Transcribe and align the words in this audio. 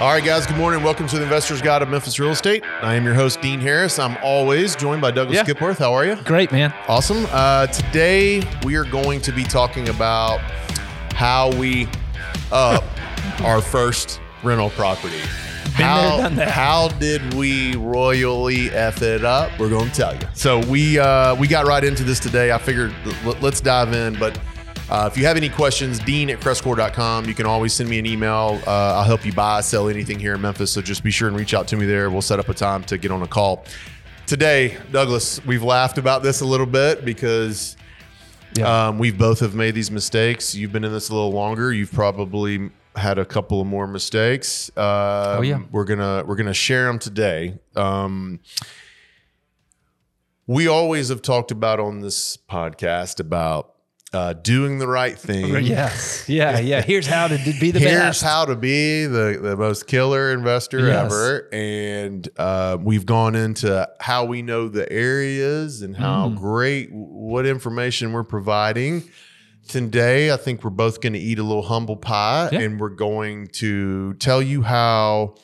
All 0.00 0.08
right, 0.08 0.24
guys, 0.24 0.46
good 0.46 0.56
morning. 0.56 0.82
Welcome 0.82 1.06
to 1.08 1.16
the 1.18 1.24
Investor's 1.24 1.60
Guide 1.60 1.82
of 1.82 1.90
Memphis 1.90 2.18
Real 2.18 2.30
Estate. 2.30 2.64
I 2.80 2.94
am 2.94 3.04
your 3.04 3.12
host, 3.12 3.42
Dean 3.42 3.60
Harris. 3.60 3.98
I'm 3.98 4.16
always 4.22 4.74
joined 4.74 5.02
by 5.02 5.10
Douglas 5.10 5.36
Yeah. 5.36 5.44
Skipworth. 5.44 5.76
How 5.76 5.92
are 5.92 6.06
you? 6.06 6.16
Great, 6.24 6.50
man. 6.52 6.72
Awesome. 6.88 7.26
Uh, 7.30 7.66
today, 7.66 8.42
we 8.64 8.76
are 8.76 8.84
going 8.84 9.20
to 9.20 9.30
be 9.30 9.44
talking 9.44 9.90
about 9.90 10.38
how 11.12 11.52
we 11.58 11.86
up 12.50 12.82
our 13.42 13.60
first 13.60 14.22
rental 14.42 14.70
property. 14.70 15.18
How, 15.74 16.16
there, 16.16 16.22
done 16.22 16.36
that. 16.36 16.48
how 16.48 16.88
did 16.88 17.34
we 17.34 17.76
royally 17.76 18.70
f 18.70 19.02
it 19.02 19.22
up? 19.22 19.50
We're 19.58 19.68
going 19.68 19.90
to 19.90 19.94
tell 19.94 20.14
you. 20.14 20.22
So 20.32 20.60
we 20.66 20.98
uh, 20.98 21.34
we 21.34 21.46
got 21.46 21.66
right 21.66 21.84
into 21.84 22.04
this 22.04 22.18
today. 22.18 22.52
I 22.52 22.58
figured 22.58 22.94
let's 23.42 23.60
dive 23.60 23.92
in, 23.92 24.18
but 24.18 24.38
uh, 24.90 25.08
if 25.10 25.16
you 25.16 25.24
have 25.24 25.36
any 25.36 25.48
questions, 25.48 25.98
dean 26.00 26.30
at 26.30 26.40
crestcore.com. 26.40 27.26
You 27.26 27.34
can 27.34 27.46
always 27.46 27.72
send 27.72 27.88
me 27.88 27.98
an 27.98 28.06
email. 28.06 28.60
Uh, 28.66 28.96
I'll 28.96 29.04
help 29.04 29.24
you 29.24 29.32
buy, 29.32 29.60
sell 29.60 29.88
anything 29.88 30.18
here 30.18 30.34
in 30.34 30.40
Memphis. 30.40 30.72
So 30.72 30.82
just 30.82 31.04
be 31.04 31.10
sure 31.10 31.28
and 31.28 31.36
reach 31.36 31.54
out 31.54 31.68
to 31.68 31.76
me 31.76 31.86
there. 31.86 32.10
We'll 32.10 32.22
set 32.22 32.38
up 32.40 32.48
a 32.48 32.54
time 32.54 32.82
to 32.84 32.98
get 32.98 33.10
on 33.10 33.22
a 33.22 33.26
call. 33.28 33.64
Today, 34.26 34.76
Douglas, 34.92 35.44
we've 35.46 35.62
laughed 35.62 35.96
about 35.98 36.22
this 36.22 36.40
a 36.40 36.44
little 36.46 36.66
bit 36.66 37.04
because 37.04 37.76
Yeah. 38.56 38.88
um, 38.88 38.98
we've 38.98 39.16
both 39.16 39.40
have 39.40 39.54
made 39.54 39.74
these 39.74 39.90
mistakes. 39.90 40.54
You've 40.54 40.72
been 40.72 40.84
in 40.84 40.92
this 40.92 41.08
a 41.08 41.14
little 41.14 41.32
longer. 41.32 41.72
You've 41.72 41.92
probably 41.92 42.70
had 42.96 43.18
a 43.18 43.24
couple 43.24 43.60
of 43.60 43.66
more 43.68 43.86
mistakes. 43.86 44.70
Uh, 44.76 45.36
Oh, 45.38 45.42
yeah. 45.42 45.60
we're 45.70 45.84
gonna 45.84 46.24
we're 46.26 46.34
gonna 46.34 46.52
share 46.52 46.86
them 46.86 46.98
today. 46.98 47.54
Um, 47.76 48.40
we 50.48 50.66
always 50.66 51.08
have 51.10 51.22
talked 51.22 51.52
about 51.52 51.78
on 51.78 52.00
this 52.00 52.36
podcast 52.36 53.20
about 53.20 53.69
uh, 54.12 54.32
doing 54.32 54.78
the 54.78 54.88
right 54.88 55.16
thing. 55.16 55.64
Yes. 55.64 56.28
Yeah. 56.28 56.58
Yeah. 56.58 56.82
Here's 56.86 57.06
how 57.06 57.28
to 57.28 57.36
be 57.60 57.70
the 57.70 57.78
Here's 57.78 57.92
best. 57.92 58.22
how 58.22 58.44
to 58.44 58.56
be 58.56 59.06
the, 59.06 59.38
the 59.40 59.56
most 59.56 59.86
killer 59.86 60.32
investor 60.32 60.80
Yes. 60.86 61.06
ever. 61.12 61.48
And 61.52 62.28
uh, 62.36 62.76
we've 62.80 63.06
gone 63.06 63.36
into 63.36 63.88
how 64.00 64.24
we 64.24 64.42
know 64.42 64.68
the 64.68 64.90
areas 64.92 65.82
and 65.82 65.96
how 65.96 66.28
Mm. 66.30 66.36
great, 66.36 66.88
what 66.92 67.46
information 67.46 68.12
we're 68.12 68.24
providing. 68.24 69.04
Today, 69.68 70.32
I 70.32 70.36
think 70.36 70.64
we're 70.64 70.70
both 70.70 71.00
going 71.00 71.12
to 71.12 71.18
eat 71.20 71.38
a 71.38 71.44
little 71.44 71.62
humble 71.62 71.96
pie 71.96 72.48
Yeah. 72.50 72.60
and 72.62 72.80
we're 72.80 72.88
going 72.88 73.46
to 73.58 74.14
tell 74.14 74.42
you 74.42 74.62
how 74.62 75.36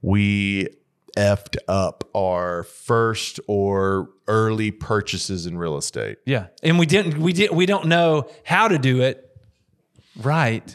we 0.00 0.68
effed 1.16 1.56
up 1.68 2.04
our 2.14 2.62
first 2.62 3.40
or 3.46 4.08
early 4.30 4.70
purchases 4.70 5.44
in 5.44 5.58
real 5.58 5.76
estate. 5.76 6.18
yeah. 6.24 6.46
And 6.62 6.78
we 6.78 6.86
didn't. 6.86 7.18
We 7.20 7.32
did. 7.32 7.50
We 7.50 7.66
don't 7.66 7.86
know 7.86 8.28
how 8.44 8.68
to 8.68 8.78
do 8.78 9.02
it. 9.02 9.26
Right. 10.16 10.74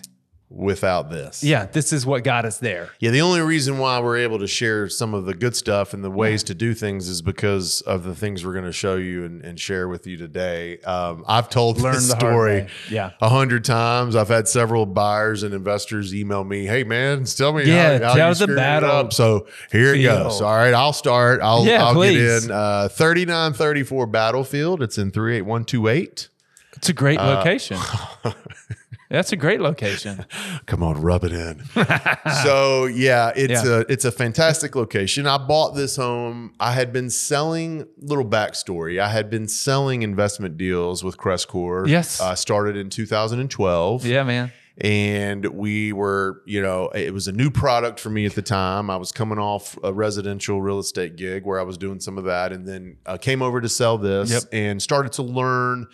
Without 0.58 1.10
this, 1.10 1.44
Yeah. 1.44 1.66
This 1.66 1.92
is 1.92 2.06
what 2.06 2.24
got 2.24 2.46
us 2.46 2.60
there. 2.60 2.90
Yeah, 3.00 3.12
the 3.12 3.20
only 3.20 3.42
reason 3.42 3.78
why 3.78 4.00
we're 4.00 4.16
able 4.20 4.40
to 4.40 4.48
share 4.48 4.88
some 4.88 5.14
of 5.14 5.26
the 5.26 5.34
good 5.34 5.54
stuff 5.54 5.94
and 5.94 6.02
the 6.02 6.10
ways 6.10 6.44
to 6.44 6.56
do 6.56 6.74
things 6.74 7.10
is 7.10 7.22
because 7.22 7.82
of 7.82 8.06
the 8.06 8.16
things 8.16 8.46
we're 8.46 8.54
going 8.54 8.64
to 8.64 8.72
show 8.72 8.96
you 8.96 9.26
and, 9.26 9.44
and 9.44 9.60
share 9.60 9.90
with 9.90 10.08
you 10.08 10.16
today. 10.16 10.80
Um, 10.80 11.26
I've 11.28 11.50
told 11.50 11.82
Learn 11.82 11.96
this 11.96 12.08
the 12.08 12.16
story. 12.18 12.68
Yeah. 12.90 13.12
a 13.20 13.28
hundred 13.28 13.66
times. 13.66 14.16
I've 14.16 14.30
had 14.30 14.48
several 14.48 14.86
buyers 14.86 15.44
and 15.44 15.54
investors 15.54 16.16
email 16.16 16.46
me, 16.46 16.66
"Hey, 16.66 16.86
man, 16.86 17.26
tell 17.26 17.52
me 17.52 17.66
Yeah, 17.66 17.98
how, 18.00 18.06
how 18.08 18.14
tell 18.16 18.30
you 18.30 18.36
the 18.48 18.56
battle 18.56 18.92
up." 18.92 19.12
So 19.12 19.48
here 19.74 19.94
it 19.94 19.98
field. 19.98 20.24
goes. 20.24 20.40
All 20.42 20.56
right, 20.56 20.74
I'll 20.74 20.94
start. 20.94 21.42
I'll, 21.42 21.66
Yeah, 21.66 21.84
I'll 21.86 21.94
please. 21.94 22.18
get 22.18 22.44
in. 22.46 22.52
Uh, 22.52 22.88
Thirty-nine 22.90 23.52
thirty-four 23.54 24.08
Battlefield. 24.08 24.82
It's 24.82 24.98
in 24.98 25.12
three 25.12 25.36
eight 25.36 25.42
one 25.42 25.66
two 25.66 25.90
eight. 25.90 26.30
It's 26.78 26.88
a 26.88 26.94
great 26.94 27.20
Uh, 27.20 27.36
location. 27.38 27.78
That's 29.16 29.32
a 29.32 29.36
great 29.38 29.62
location. 29.62 30.26
Come 30.66 30.84
on, 30.84 31.02
rub 31.02 31.24
it 31.24 31.32
in. 31.32 31.64
so 32.44 32.86
yeah, 32.86 33.32
it's 33.36 33.64
Yeah. 33.64 33.78
a 33.78 33.86
it's 33.88 34.04
a 34.06 34.12
fantastic 34.12 34.76
location. 34.76 35.26
I 35.26 35.38
bought 35.38 35.72
this 35.76 35.96
home. 35.96 36.54
I 36.60 36.74
had 36.74 36.92
been 36.92 37.10
selling 37.10 37.88
little 37.98 38.26
backstory. 38.26 39.00
I 39.00 39.08
had 39.10 39.30
been 39.30 39.48
selling 39.48 40.02
investment 40.02 40.58
deals 40.58 41.04
with 41.04 41.18
Crestcore. 41.18 41.88
Yes. 41.88 42.20
I 42.20 42.34
started 42.36 42.76
in 42.76 42.90
2012. 42.90 44.06
Yeah, 44.06 44.24
man. 44.24 44.52
And 44.78 45.46
we 45.46 45.94
were, 45.94 46.42
you 46.46 46.62
know, 46.62 46.90
it 46.90 47.14
was 47.14 47.30
a 47.30 47.32
new 47.32 47.50
product 47.50 47.98
for 47.98 48.10
me 48.10 48.26
at 48.26 48.36
the 48.36 48.42
time. 48.42 48.90
I 48.90 48.98
was 48.98 49.14
coming 49.14 49.40
off 49.40 49.78
a 49.82 49.94
residential 49.94 50.62
real 50.62 50.80
estate 50.80 51.16
gig 51.16 51.46
where 51.46 51.58
I 51.62 51.64
was 51.64 51.78
doing 51.78 52.02
some 52.02 52.18
of 52.18 52.26
that, 52.26 52.52
and 52.52 52.68
then 52.68 52.98
uh, 53.06 53.16
came 53.18 53.42
over 53.42 53.62
to 53.62 53.70
sell 53.70 53.98
this 53.98 54.32
Yep. 54.32 54.44
and 54.52 54.82
started 54.84 55.14
to 55.14 55.24
learn. 55.24 55.88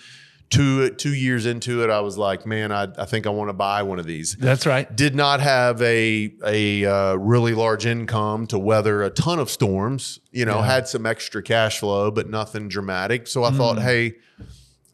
Two 0.52 0.92
two 0.92 1.14
years 1.16 1.46
into 1.48 1.82
it, 1.84 1.90
I 1.90 2.02
was 2.02 2.18
like, 2.18 2.46
man, 2.46 2.72
I, 2.72 2.84
I 2.98 3.06
think 3.06 3.26
I 3.26 3.30
want 3.30 3.50
to 3.50 3.54
buy 3.54 3.82
one 3.84 4.00
of 4.00 4.06
these 4.06 4.36
That's 4.36 4.66
right. 4.68 4.94
did 4.96 5.16
not 5.16 5.40
have 5.40 5.82
a 5.82 6.34
a 6.46 6.86
uh, 6.86 7.16
really 7.16 7.54
large 7.54 7.86
income 7.86 8.48
to 8.48 8.60
weather 8.60 9.02
a 9.02 9.10
ton 9.10 9.40
of 9.40 9.50
storms. 9.50 10.20
You 10.32 10.44
know, 10.46 10.58
Yeah. 10.60 10.66
had 10.66 10.88
some 10.90 11.06
extra 11.06 11.42
cash 11.42 11.80
flow, 11.80 12.12
but 12.12 12.30
nothing 12.30 12.68
dramatic. 12.68 13.28
So 13.28 13.46
I 13.46 13.52
thought, 13.52 13.80
hey, 13.80 14.16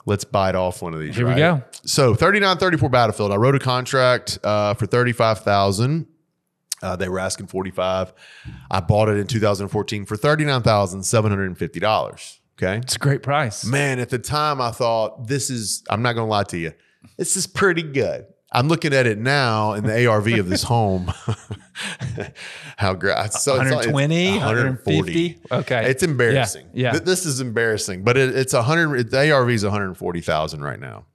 let's 0.06 0.24
bite 0.24 0.54
off 0.56 0.80
one 0.82 0.94
of 0.94 1.00
these. 1.00 1.14
Mm. 1.16 1.18
Here 1.18 1.28
we 1.28 1.36
go. 1.36 1.64
So 1.86 2.14
3934 2.14 2.90
Battlefield. 2.90 3.32
I 3.32 3.36
wrote 3.38 3.56
a 3.56 3.60
contract 3.60 4.38
uh, 4.44 4.76
for 4.76 4.86
35000 4.86 6.06
uh, 6.84 6.96
they 6.96 7.10
were 7.10 7.18
asking 7.18 7.48
45 7.48 8.14
I 8.70 8.80
bought 8.82 9.10
it 9.10 9.18
in 9.18 9.26
2014 9.26 10.06
for 10.06 10.16
$39,750. 10.16 12.38
Okay. 12.62 12.78
It's 12.78 12.96
a 12.96 13.00
great 13.00 13.22
price. 13.24 13.64
Man, 13.66 14.00
at 14.00 14.10
the 14.10 14.18
time, 14.20 14.60
I 14.62 14.72
thought 14.72 15.28
this 15.28 15.50
is, 15.50 15.84
I'm 15.90 16.02
not 16.02 16.14
going 16.14 16.26
to 16.28 16.32
lie 16.32 16.44
to 16.46 16.58
you, 16.58 16.74
this 17.18 17.38
is 17.38 17.46
pretty 17.48 17.84
good. 17.84 18.26
I'm 18.52 18.68
looking 18.70 18.94
at 18.94 19.06
it 19.06 19.18
now 19.20 19.74
in 19.74 19.84
the 19.84 20.08
ARV 20.08 20.28
of 20.40 20.48
this 20.50 20.64
home. 20.74 21.12
How 22.78 22.94
great. 22.94 23.34
So 23.34 23.56
it's- 23.56 23.86
it's 23.86 23.88
120, 23.88 24.38
150. 24.40 25.40
Okay. 25.52 25.90
It's 25.90 26.02
embarrassing. 26.04 26.68
Yeah, 26.74 26.94
yeah. 26.94 27.00
This 27.00 27.26
is 27.26 27.42
embarrassing, 27.42 28.04
but 28.04 28.18
it, 28.18 28.36
it's 28.36 28.54
100, 28.54 29.12
the 29.12 29.32
ARV 29.32 29.50
is 29.50 29.64
140,000 29.64 30.64
right 30.64 30.80
now. 30.80 31.06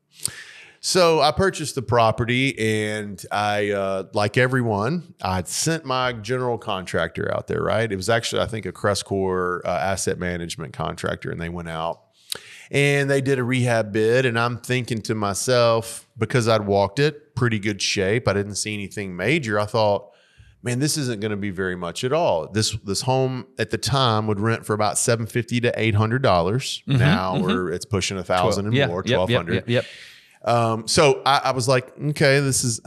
So 0.85 1.21
I 1.21 1.31
purchased 1.31 1.77
the 1.77 1.83
property 1.83 2.59
and 2.59 3.25
I, 3.31 3.71
uh, 3.71 4.05
like 4.15 4.37
everyone, 4.37 5.15
I 5.23 5.45
sent 5.45 5.85
my 5.85 6.13
general 6.13 6.59
contractor 6.59 7.33
out 7.33 7.47
there, 7.47 7.63
right? 7.63 7.91
It 7.91 7.95
was 7.95 8.11
actually, 8.11 8.43
I 8.43 8.47
think, 8.47 8.67
a 8.67 8.73
Crestcore 8.73 9.61
uh, 9.65 9.69
asset 9.69 10.19
management 10.19 10.73
contractor, 10.73 11.31
and 11.31 11.41
they 11.41 11.49
went 11.49 11.69
out 11.69 12.01
and 12.69 13.09
they 13.09 13.21
did 13.21 13.39
a 13.39 13.45
rehab 13.45 13.93
bid. 13.93 14.27
And 14.27 14.37
I'm 14.37 14.59
thinking 14.59 15.01
to 15.03 15.15
myself, 15.15 16.09
because 16.19 16.49
I'd 16.49 16.67
walked 16.67 16.99
it, 16.99 17.37
pretty 17.37 17.61
good 17.61 17.81
shape, 17.81 18.27
I 18.27 18.33
didn't 18.33 18.57
see 18.57 18.75
anything 18.75 19.15
major. 19.15 19.61
I 19.61 19.67
thought, 19.67 20.11
man, 20.65 20.81
this 20.81 20.97
isn't 20.97 21.21
going 21.21 21.31
to 21.31 21.37
be 21.37 21.51
very 21.51 21.77
much 21.77 22.03
at 22.03 22.13
all. 22.13 22.49
This 22.49 22.73
this 22.79 23.03
home 23.03 23.47
at 23.57 23.71
the 23.71 23.79
time 23.79 24.27
would 24.27 24.41
rent 24.41 24.67
for 24.67 24.75
about 24.75 24.99
seven 24.99 25.27
fifty 25.27 25.61
to 25.61 25.73
eight 25.81 25.95
hundred 25.95 26.23
dollars. 26.23 26.83
Now 26.89 27.39
we're 27.39 27.71
it's 27.71 27.85
pushing 27.85 28.19
a 28.19 28.25
thousand 28.25 28.67
and 28.67 28.75
Mm-hmm, 28.75 28.81
Yeah, 28.81 28.87
more, 28.89 29.05
yep, 29.07 29.15
twelve 29.15 29.31
yep. 29.31 29.49
Yep. 29.49 29.69
yep. 29.69 29.85
Um, 30.45 30.89
so 30.89 31.23
I, 31.25 31.39
I 31.45 31.51
was 31.53 31.69
like, 31.69 31.93
okay, 32.11 32.41
this 32.41 32.65
is 32.65 32.81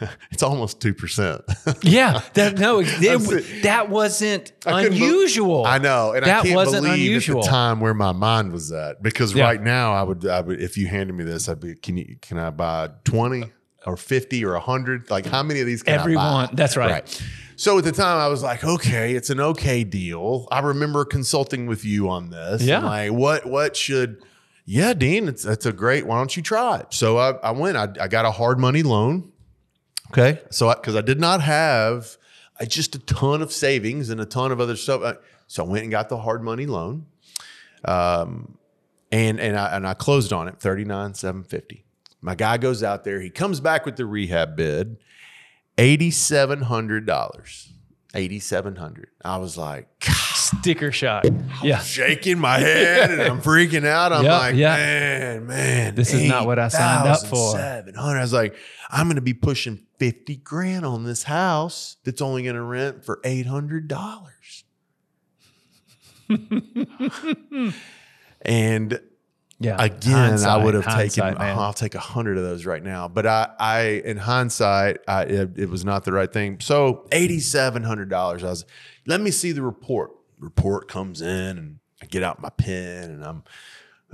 it's 0.30 0.42
almost 0.42 0.80
two 0.80 0.94
percent. 0.94 1.42
Yeah, 1.82 2.20
that 2.34 2.58
no, 2.58 2.80
it, 2.80 2.86
that 3.62 3.88
wasn't 3.88 4.52
I 4.66 4.84
unusual. 4.86 5.64
I 5.64 5.78
know, 5.78 6.12
and 6.12 6.24
that 6.26 6.40
I 6.40 6.42
can't 6.42 6.54
wasn't 6.54 6.84
believe 6.84 7.06
unusual. 7.08 7.40
at 7.40 7.44
the 7.44 7.50
time 7.50 7.80
where 7.80 7.94
my 7.94 8.12
mind 8.12 8.52
was 8.52 8.70
at. 8.72 9.02
Because 9.02 9.34
Yeah. 9.34 9.44
right 9.44 9.62
now, 9.62 9.92
I 9.94 10.02
would, 10.02 10.26
I 10.26 10.40
would, 10.40 10.60
if 10.60 10.76
you 10.76 10.86
handed 10.88 11.14
me 11.14 11.24
this, 11.24 11.48
I'd 11.48 11.60
be, 11.60 11.74
can 11.74 11.96
you, 11.96 12.16
can 12.20 12.38
I 12.38 12.50
buy 12.50 12.90
twenty 13.04 13.50
or 13.86 13.96
fifty 13.96 14.44
or 14.44 14.58
hundred? 14.58 15.10
Like, 15.10 15.26
how 15.26 15.42
many 15.42 15.60
of 15.60 15.66
these 15.66 15.82
can 15.82 15.94
I 15.94 15.96
buy? 15.96 16.02
Everyone, 16.02 16.48
that's 16.52 16.76
right. 16.76 17.22
So 17.56 17.76
at 17.76 17.84
the 17.84 17.92
time, 17.92 18.18
I 18.18 18.28
was 18.28 18.42
like, 18.42 18.64
okay, 18.64 19.14
it's 19.14 19.28
an 19.28 19.38
okay 19.40 19.84
deal. 19.84 20.48
I 20.50 20.60
remember 20.60 21.04
consulting 21.04 21.66
with 21.66 21.84
you 21.84 22.08
on 22.08 22.30
this. 22.30 22.62
Yeah. 22.62 22.78
Like, 22.80 23.12
what, 23.12 23.44
what 23.46 23.76
should? 23.76 24.22
Yeah, 24.72 24.92
Dean, 24.94 25.26
it's 25.26 25.42
that's 25.42 25.66
a 25.66 25.72
great. 25.72 26.06
Why 26.06 26.18
don't 26.18 26.36
you 26.36 26.44
try 26.44 26.78
it? 26.78 26.86
So 26.90 27.18
I, 27.18 27.30
I 27.30 27.50
went. 27.50 27.76
I, 27.76 27.88
I 28.00 28.06
got 28.06 28.24
a 28.24 28.30
hard 28.30 28.60
money 28.60 28.84
loan. 28.84 29.32
Okay, 30.12 30.40
so 30.50 30.72
because 30.72 30.94
I, 30.94 31.00
did 31.00 31.18
not 31.18 31.40
have 31.40 32.16
I 32.60 32.66
just 32.66 32.94
a 32.94 33.00
ton 33.00 33.42
of 33.42 33.50
savings 33.50 34.10
and 34.10 34.20
a 34.20 34.24
ton 34.24 34.52
of 34.52 34.60
other 34.60 34.76
stuff, 34.76 35.02
Uh, 35.02 35.14
so 35.48 35.64
I 35.64 35.66
went 35.66 35.82
and 35.82 35.90
got 35.90 36.08
the 36.08 36.18
hard 36.18 36.44
money 36.44 36.66
loan. 36.66 37.06
Um, 37.84 38.58
and 39.10 39.40
and 39.40 39.58
I 39.58 39.74
and 39.74 39.88
I 39.88 39.94
closed 39.94 40.32
on 40.32 40.46
it 40.46 40.60
thirty 40.60 40.84
nine 40.84 41.14
seven 41.14 41.42
fifty. 41.42 41.82
My 42.20 42.36
guy 42.36 42.56
goes 42.56 42.84
out 42.84 43.02
there. 43.02 43.20
He 43.20 43.28
comes 43.28 43.58
back 43.58 43.84
with 43.84 43.96
the 43.96 44.06
rehab 44.06 44.54
bid, 44.54 44.98
eighty 45.78 46.12
seven 48.12 48.16
hundred 48.16 48.16
dollars. 48.16 48.24
Eighty 48.24 48.40
seven 48.40 48.76
hundred. 48.76 49.08
I 49.24 49.36
was 49.38 49.56
like, 49.56 49.88
Sticker 50.02 50.90
shock. 50.92 51.24
Yeah. 51.62 51.78
shaking 51.78 52.38
my 52.38 52.58
head 52.58 53.10
and 53.10 53.22
I'm 53.22 53.40
freaking 53.40 53.86
out. 53.86 54.12
I'm 54.12 54.24
Yeah, 54.24 54.38
like, 54.38 54.54
yeah. 54.56 54.76
man, 54.76 55.46
man, 55.46 55.94
This 55.94 56.12
is 56.12 56.28
not 56.28 56.44
what 56.46 56.58
I 56.58 56.68
signed 56.68 57.06
up 57.08 57.24
for. 57.26 57.52
700. 57.56 58.18
I 58.18 58.20
was 58.20 58.32
like, 58.32 58.56
I'm 58.90 59.06
going 59.06 59.14
to 59.16 59.22
be 59.22 59.34
pushing 59.34 59.78
50 59.98 60.36
grand 60.36 60.84
on 60.84 61.04
this 61.04 61.22
house 61.24 61.96
that's 62.04 62.20
only 62.20 62.42
going 62.42 62.56
to 62.56 62.62
rent 62.62 63.04
for 63.04 63.20
$800. 63.24 63.88
and 68.42 69.00
Yeah. 69.62 69.76
Again, 69.78 70.42
I 70.42 70.56
would 70.56 70.72
have 70.72 70.86
taken. 70.96 71.22
oh, 71.22 71.36
I'll 71.38 71.74
take 71.74 71.94
a 71.94 72.00
hundred 72.00 72.38
of 72.38 72.44
those 72.44 72.64
right 72.64 72.82
now. 72.82 73.08
But 73.08 73.26
I, 73.26 73.50
I 73.60 73.80
in 74.04 74.16
hindsight, 74.16 74.98
I, 75.06 75.24
it, 75.24 75.58
it 75.58 75.68
was 75.68 75.84
not 75.84 76.04
the 76.04 76.12
right 76.12 76.32
thing. 76.32 76.60
So 76.60 77.06
eighty 77.12 77.40
seven 77.40 77.82
hundred 77.82 78.08
dollars. 78.08 78.42
I 78.42 78.48
was. 78.48 78.64
Let 79.06 79.20
me 79.20 79.30
see 79.30 79.52
the 79.52 79.62
report. 79.62 80.12
Report 80.38 80.88
comes 80.88 81.20
in, 81.20 81.58
and 81.58 81.78
I 82.02 82.06
get 82.06 82.22
out 82.22 82.40
my 82.40 82.48
pen, 82.48 83.10
and 83.10 83.22
I'm 83.22 83.44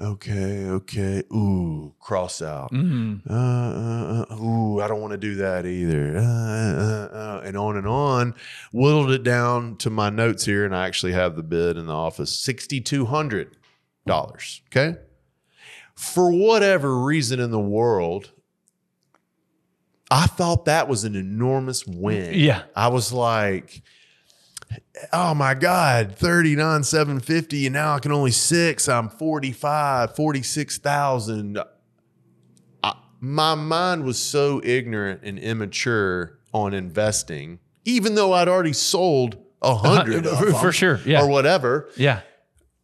okay, 0.00 0.66
okay. 0.66 1.22
Ooh, 1.32 1.94
cross 2.00 2.42
out. 2.42 2.72
Mm. 2.72 3.20
Uh, 3.30 3.32
uh, 3.32 4.26
uh, 4.28 4.42
ooh, 4.42 4.80
I 4.80 4.88
don't 4.88 5.00
want 5.00 5.12
to 5.12 5.16
do 5.16 5.36
that 5.36 5.64
either. 5.64 6.16
Uh, 6.16 6.22
uh, 6.22 7.08
uh, 7.16 7.42
and 7.44 7.56
on 7.56 7.76
and 7.76 7.86
on. 7.86 8.34
Whittled 8.72 9.12
it 9.12 9.22
down 9.22 9.76
to 9.76 9.90
my 9.90 10.10
notes 10.10 10.44
here, 10.44 10.64
and 10.64 10.74
I 10.74 10.88
actually 10.88 11.12
have 11.12 11.36
the 11.36 11.44
bid 11.44 11.76
in 11.76 11.86
the 11.86 11.94
office. 11.94 12.36
Sixty 12.36 12.80
two 12.80 13.06
hundred 13.06 13.56
dollars. 14.04 14.60
Okay 14.74 14.96
for 15.96 16.30
whatever 16.32 16.98
reason 17.02 17.40
in 17.40 17.50
the 17.50 17.58
world, 17.60 18.30
I 20.10 20.26
thought 20.26 20.66
that 20.66 20.88
was 20.88 21.04
an 21.04 21.16
enormous 21.16 21.86
win. 21.86 22.34
Yeah. 22.34 22.62
I 22.76 22.88
was 22.88 23.12
like, 23.12 23.82
oh 25.12 25.34
my 25.34 25.54
God, 25.54 26.14
39, 26.16 26.84
750, 26.84 27.66
and 27.66 27.72
now 27.72 27.94
I 27.94 27.98
can 27.98 28.12
only 28.12 28.30
six. 28.30 28.88
I'm 28.88 29.08
45, 29.08 30.14
46,000. 30.14 31.58
I- 32.84 32.94
My 33.20 33.54
mind 33.54 34.04
was 34.04 34.18
so 34.22 34.60
ignorant 34.62 35.20
and 35.24 35.38
immature 35.38 36.38
on 36.52 36.72
investing, 36.72 37.58
even 37.84 38.14
though 38.14 38.32
I'd 38.32 38.48
already 38.48 38.72
sold 38.74 39.36
a 39.62 39.74
hundred 39.74 40.26
of 40.26 40.60
For- 40.60 40.72
sure, 40.72 41.00
yeah. 41.04 41.22
or 41.22 41.26
whatever 41.28 41.88
Yeah. 41.96 42.20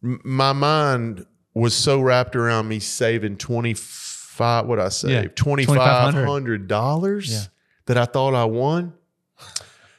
my 0.01 0.51
mind 0.51 1.25
was 1.53 1.75
so 1.75 1.99
wrapped 2.01 2.35
around 2.35 2.67
me 2.67 2.79
saving 2.79 3.37
25 3.37 4.65
what 4.65 4.79
I 4.79 4.89
saved 4.89 5.35
2,500. 5.35 6.67
$2500 6.67 7.29
Yeah. 7.29 7.39
that 7.85 7.97
I 7.97 8.05
thought 8.05 8.33
I 8.33 8.45
won 8.45 8.93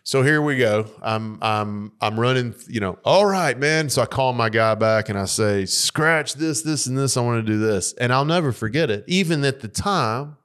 so 0.03 0.23
here 0.23 0.43
we 0.43 0.59
go 0.59 0.87
I'm 1.03 1.39
I'm 1.41 1.93
I'm 2.01 2.19
running 2.19 2.55
you 2.69 2.81
know 2.81 2.99
all 3.05 3.25
right 3.27 3.59
man 3.59 3.89
so 3.89 4.03
I 4.03 4.07
call 4.07 4.33
my 4.33 4.49
guy 4.51 4.75
back 4.75 5.09
and 5.09 5.19
I 5.19 5.25
say 5.27 5.65
scratch 5.65 6.35
this 6.35 6.63
this 6.63 6.87
and 6.87 6.99
this 6.99 7.17
I 7.17 7.21
want 7.21 7.45
to 7.47 7.53
do 7.53 7.59
this 7.59 7.93
and 7.95 8.13
I'll 8.13 8.25
never 8.25 8.53
forget 8.53 8.91
it 8.91 9.05
even 9.07 9.45
at 9.45 9.61
the 9.61 9.69
time 9.69 10.37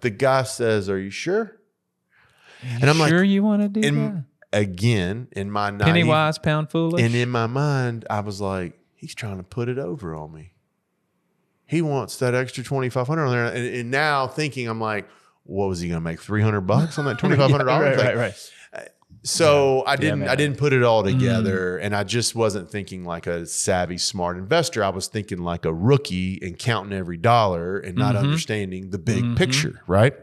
the 0.00 0.10
guy 0.10 0.42
says 0.42 0.88
are 0.90 0.98
you 0.98 1.10
sure 1.10 1.56
and 2.62 2.90
I'm 2.90 2.98
like 2.98 3.10
sure 3.10 3.22
you 3.22 3.42
want 3.42 3.62
to 3.62 3.68
do 3.68 3.80
in 3.86 4.24
again 4.52 5.28
in 5.32 5.50
my 5.50 5.70
that? 5.70 5.86
Naive 5.86 6.08
wise, 6.08 6.38
pound 6.38 6.70
foolish. 6.70 7.02
and 7.02 7.14
in 7.14 7.28
my 7.28 7.46
mind, 7.46 8.06
I 8.08 8.20
was 8.20 8.40
like, 8.40 8.77
he's 8.98 9.14
trying 9.14 9.36
to 9.36 9.44
put 9.44 9.68
it 9.68 9.78
over 9.78 10.14
on 10.14 10.32
me. 10.32 10.52
He 11.64 11.82
wants 11.82 12.16
that 12.18 12.34
extra 12.34 12.64
2500 12.64 13.24
on 13.24 13.30
there. 13.30 13.44
And, 13.46 13.74
and 13.74 13.90
now 13.90 14.26
thinking, 14.26 14.68
I'm 14.68 14.80
like, 14.80 15.08
what 15.44 15.68
was 15.68 15.80
he 15.80 15.88
going 15.88 16.00
to 16.00 16.04
make? 16.04 16.20
300 16.20 16.62
bucks 16.62 16.98
on 16.98 17.04
that 17.04 17.18
$2,500? 17.18 17.48
Yeah, 17.66 17.78
right, 17.78 17.96
right, 17.96 18.16
right. 18.16 18.50
Uh, 18.72 18.80
so 19.22 19.84
I 19.86 19.96
didn't, 19.96 20.20
man. 20.20 20.28
I 20.28 20.34
didn't 20.34 20.58
put 20.58 20.72
it 20.72 20.82
all 20.82 21.04
mm. 21.04 21.12
together 21.12 21.78
and 21.78 21.94
I 21.94 22.04
just 22.04 22.34
wasn't 22.34 22.70
thinking 22.70 23.04
like 23.04 23.26
a 23.26 23.46
savvy, 23.46 23.98
smart 23.98 24.36
investor. 24.36 24.82
I 24.82 24.88
was 24.88 25.06
thinking 25.06 25.38
like 25.38 25.64
a 25.64 25.72
rookie 25.72 26.38
and 26.42 26.58
counting 26.58 26.92
every 26.92 27.16
dollar 27.16 27.78
and 27.78 27.96
not 27.96 28.14
mm-hmm. 28.14 28.24
understanding 28.24 28.90
the 28.90 28.98
big 28.98 29.22
mm-hmm. 29.22 29.34
picture, 29.34 29.82
right? 29.86 30.14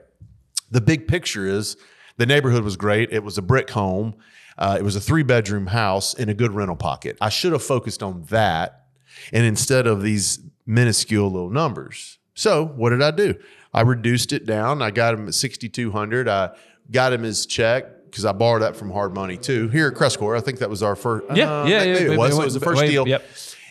The 0.71 0.81
big 0.81 1.07
picture 1.07 1.47
is 1.47 1.77
the 2.17 2.25
neighborhood 2.25 2.63
was 2.63 2.75
great. 2.75 3.11
It 3.11 3.23
was 3.23 3.37
a 3.37 3.41
brick 3.41 3.69
home. 3.69 4.15
Uh, 4.57 4.77
it 4.79 4.83
was 4.83 4.95
a 4.95 5.01
three 5.01 5.23
bedroom 5.23 5.67
house 5.67 6.13
in 6.13 6.29
a 6.29 6.33
good 6.33 6.53
rental 6.53 6.75
pocket. 6.75 7.17
I 7.19 7.29
should 7.29 7.51
have 7.51 7.63
focused 7.63 8.01
on 8.01 8.23
that 8.29 8.85
and 9.31 9.45
instead 9.45 9.87
of 9.87 10.01
these 10.01 10.39
minuscule 10.65 11.31
little 11.31 11.49
numbers. 11.49 12.19
So 12.33 12.65
what 12.65 12.89
did 12.89 13.01
I 13.01 13.11
do? 13.11 13.35
I 13.73 13.81
reduced 13.81 14.33
it 14.33 14.45
down. 14.45 14.81
I 14.81 14.91
got 14.91 15.13
him 15.13 15.27
at 15.27 15.33
6,200. 15.33 16.27
I 16.27 16.51
got 16.91 17.13
him 17.13 17.23
his 17.23 17.45
check 17.45 18.05
because 18.05 18.25
I 18.25 18.31
borrowed 18.31 18.61
that 18.61 18.75
from 18.75 18.91
Hard 18.91 19.13
Money 19.13 19.37
too. 19.37 19.67
Here 19.69 19.87
at 19.89 19.95
Crestcore, 19.95 20.37
I 20.37 20.41
think 20.41 20.59
that 20.59 20.69
was 20.69 20.81
our 20.81 20.95
first. 20.95 21.25
Yeah, 21.35 21.61
uh, 21.61 21.65
yeah, 21.65 21.83
yeah. 21.83 21.95
It 21.95 22.09
was. 22.17 22.31
Wait, 22.31 22.41
it 22.41 22.45
was 22.45 22.53
the 22.53 22.59
first 22.61 22.81
wait, 22.81 22.89
deal. 22.89 23.07
yep. 23.07 23.25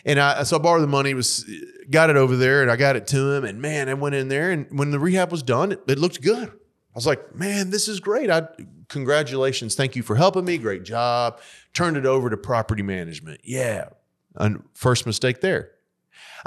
And 0.05 0.19
I 0.19 0.43
so 0.43 0.57
I 0.57 0.59
borrowed 0.59 0.83
the 0.83 0.87
money, 0.87 1.15
was 1.15 1.49
got 1.89 2.11
it 2.11 2.15
over 2.15 2.35
there, 2.35 2.61
and 2.61 2.69
I 2.69 2.75
got 2.75 2.95
it 2.95 3.07
to 3.07 3.31
him. 3.31 3.43
And 3.43 3.59
man, 3.59 3.89
I 3.89 3.95
went 3.95 4.13
in 4.13 4.27
there, 4.27 4.51
and 4.51 4.67
when 4.69 4.91
the 4.91 4.99
rehab 4.99 5.31
was 5.31 5.41
done, 5.41 5.71
it, 5.71 5.81
it 5.87 5.97
looked 5.97 6.21
good. 6.21 6.47
I 6.49 6.93
was 6.93 7.07
like, 7.07 7.33
man, 7.33 7.71
this 7.71 7.87
is 7.87 7.99
great. 7.99 8.29
I 8.29 8.47
congratulations, 8.87 9.75
thank 9.75 9.95
you 9.95 10.03
for 10.03 10.15
helping 10.15 10.45
me. 10.45 10.57
Great 10.57 10.83
job. 10.83 11.39
Turned 11.73 11.97
it 11.97 12.05
over 12.05 12.29
to 12.29 12.37
property 12.37 12.83
management. 12.83 13.41
Yeah, 13.43 13.89
and 14.35 14.63
first 14.73 15.05
mistake 15.05 15.41
there. 15.41 15.71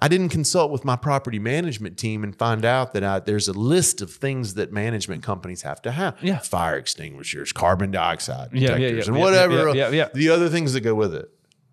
I 0.01 0.07
didn't 0.07 0.29
consult 0.29 0.71
with 0.71 0.85
my 0.85 0.95
property 0.95 1.41
management 1.41 1.99
team 1.99 2.23
and 2.23 2.37
find 2.37 2.65
out 2.65 2.93
that 2.93 3.03
I, 3.03 3.19
there's 3.19 3.49
a 3.49 3.53
list 3.53 4.01
of 4.01 4.13
things 4.13 4.55
that 4.55 4.73
management 4.73 5.25
companies 5.25 5.63
have 5.63 5.83
to 5.83 5.91
have. 5.91 6.17
Yeah. 6.23 6.39
fire 6.39 6.77
extinguishers, 6.77 7.53
carbon 7.53 7.91
dioxide 7.91 8.51
Yeah, 8.53 8.61
yeah, 8.61 8.77
detectors, 8.77 9.07
yeah, 9.07 9.11
and 9.11 9.17
yeah, 9.19 9.25
whatever. 9.25 9.75
yeah, 9.75 9.89
yeah. 9.91 10.09
The 10.15 10.31
other 10.31 10.49
things 10.49 10.73
that 10.75 10.83
go 10.83 10.95
with 10.95 11.15
it. 11.15 11.29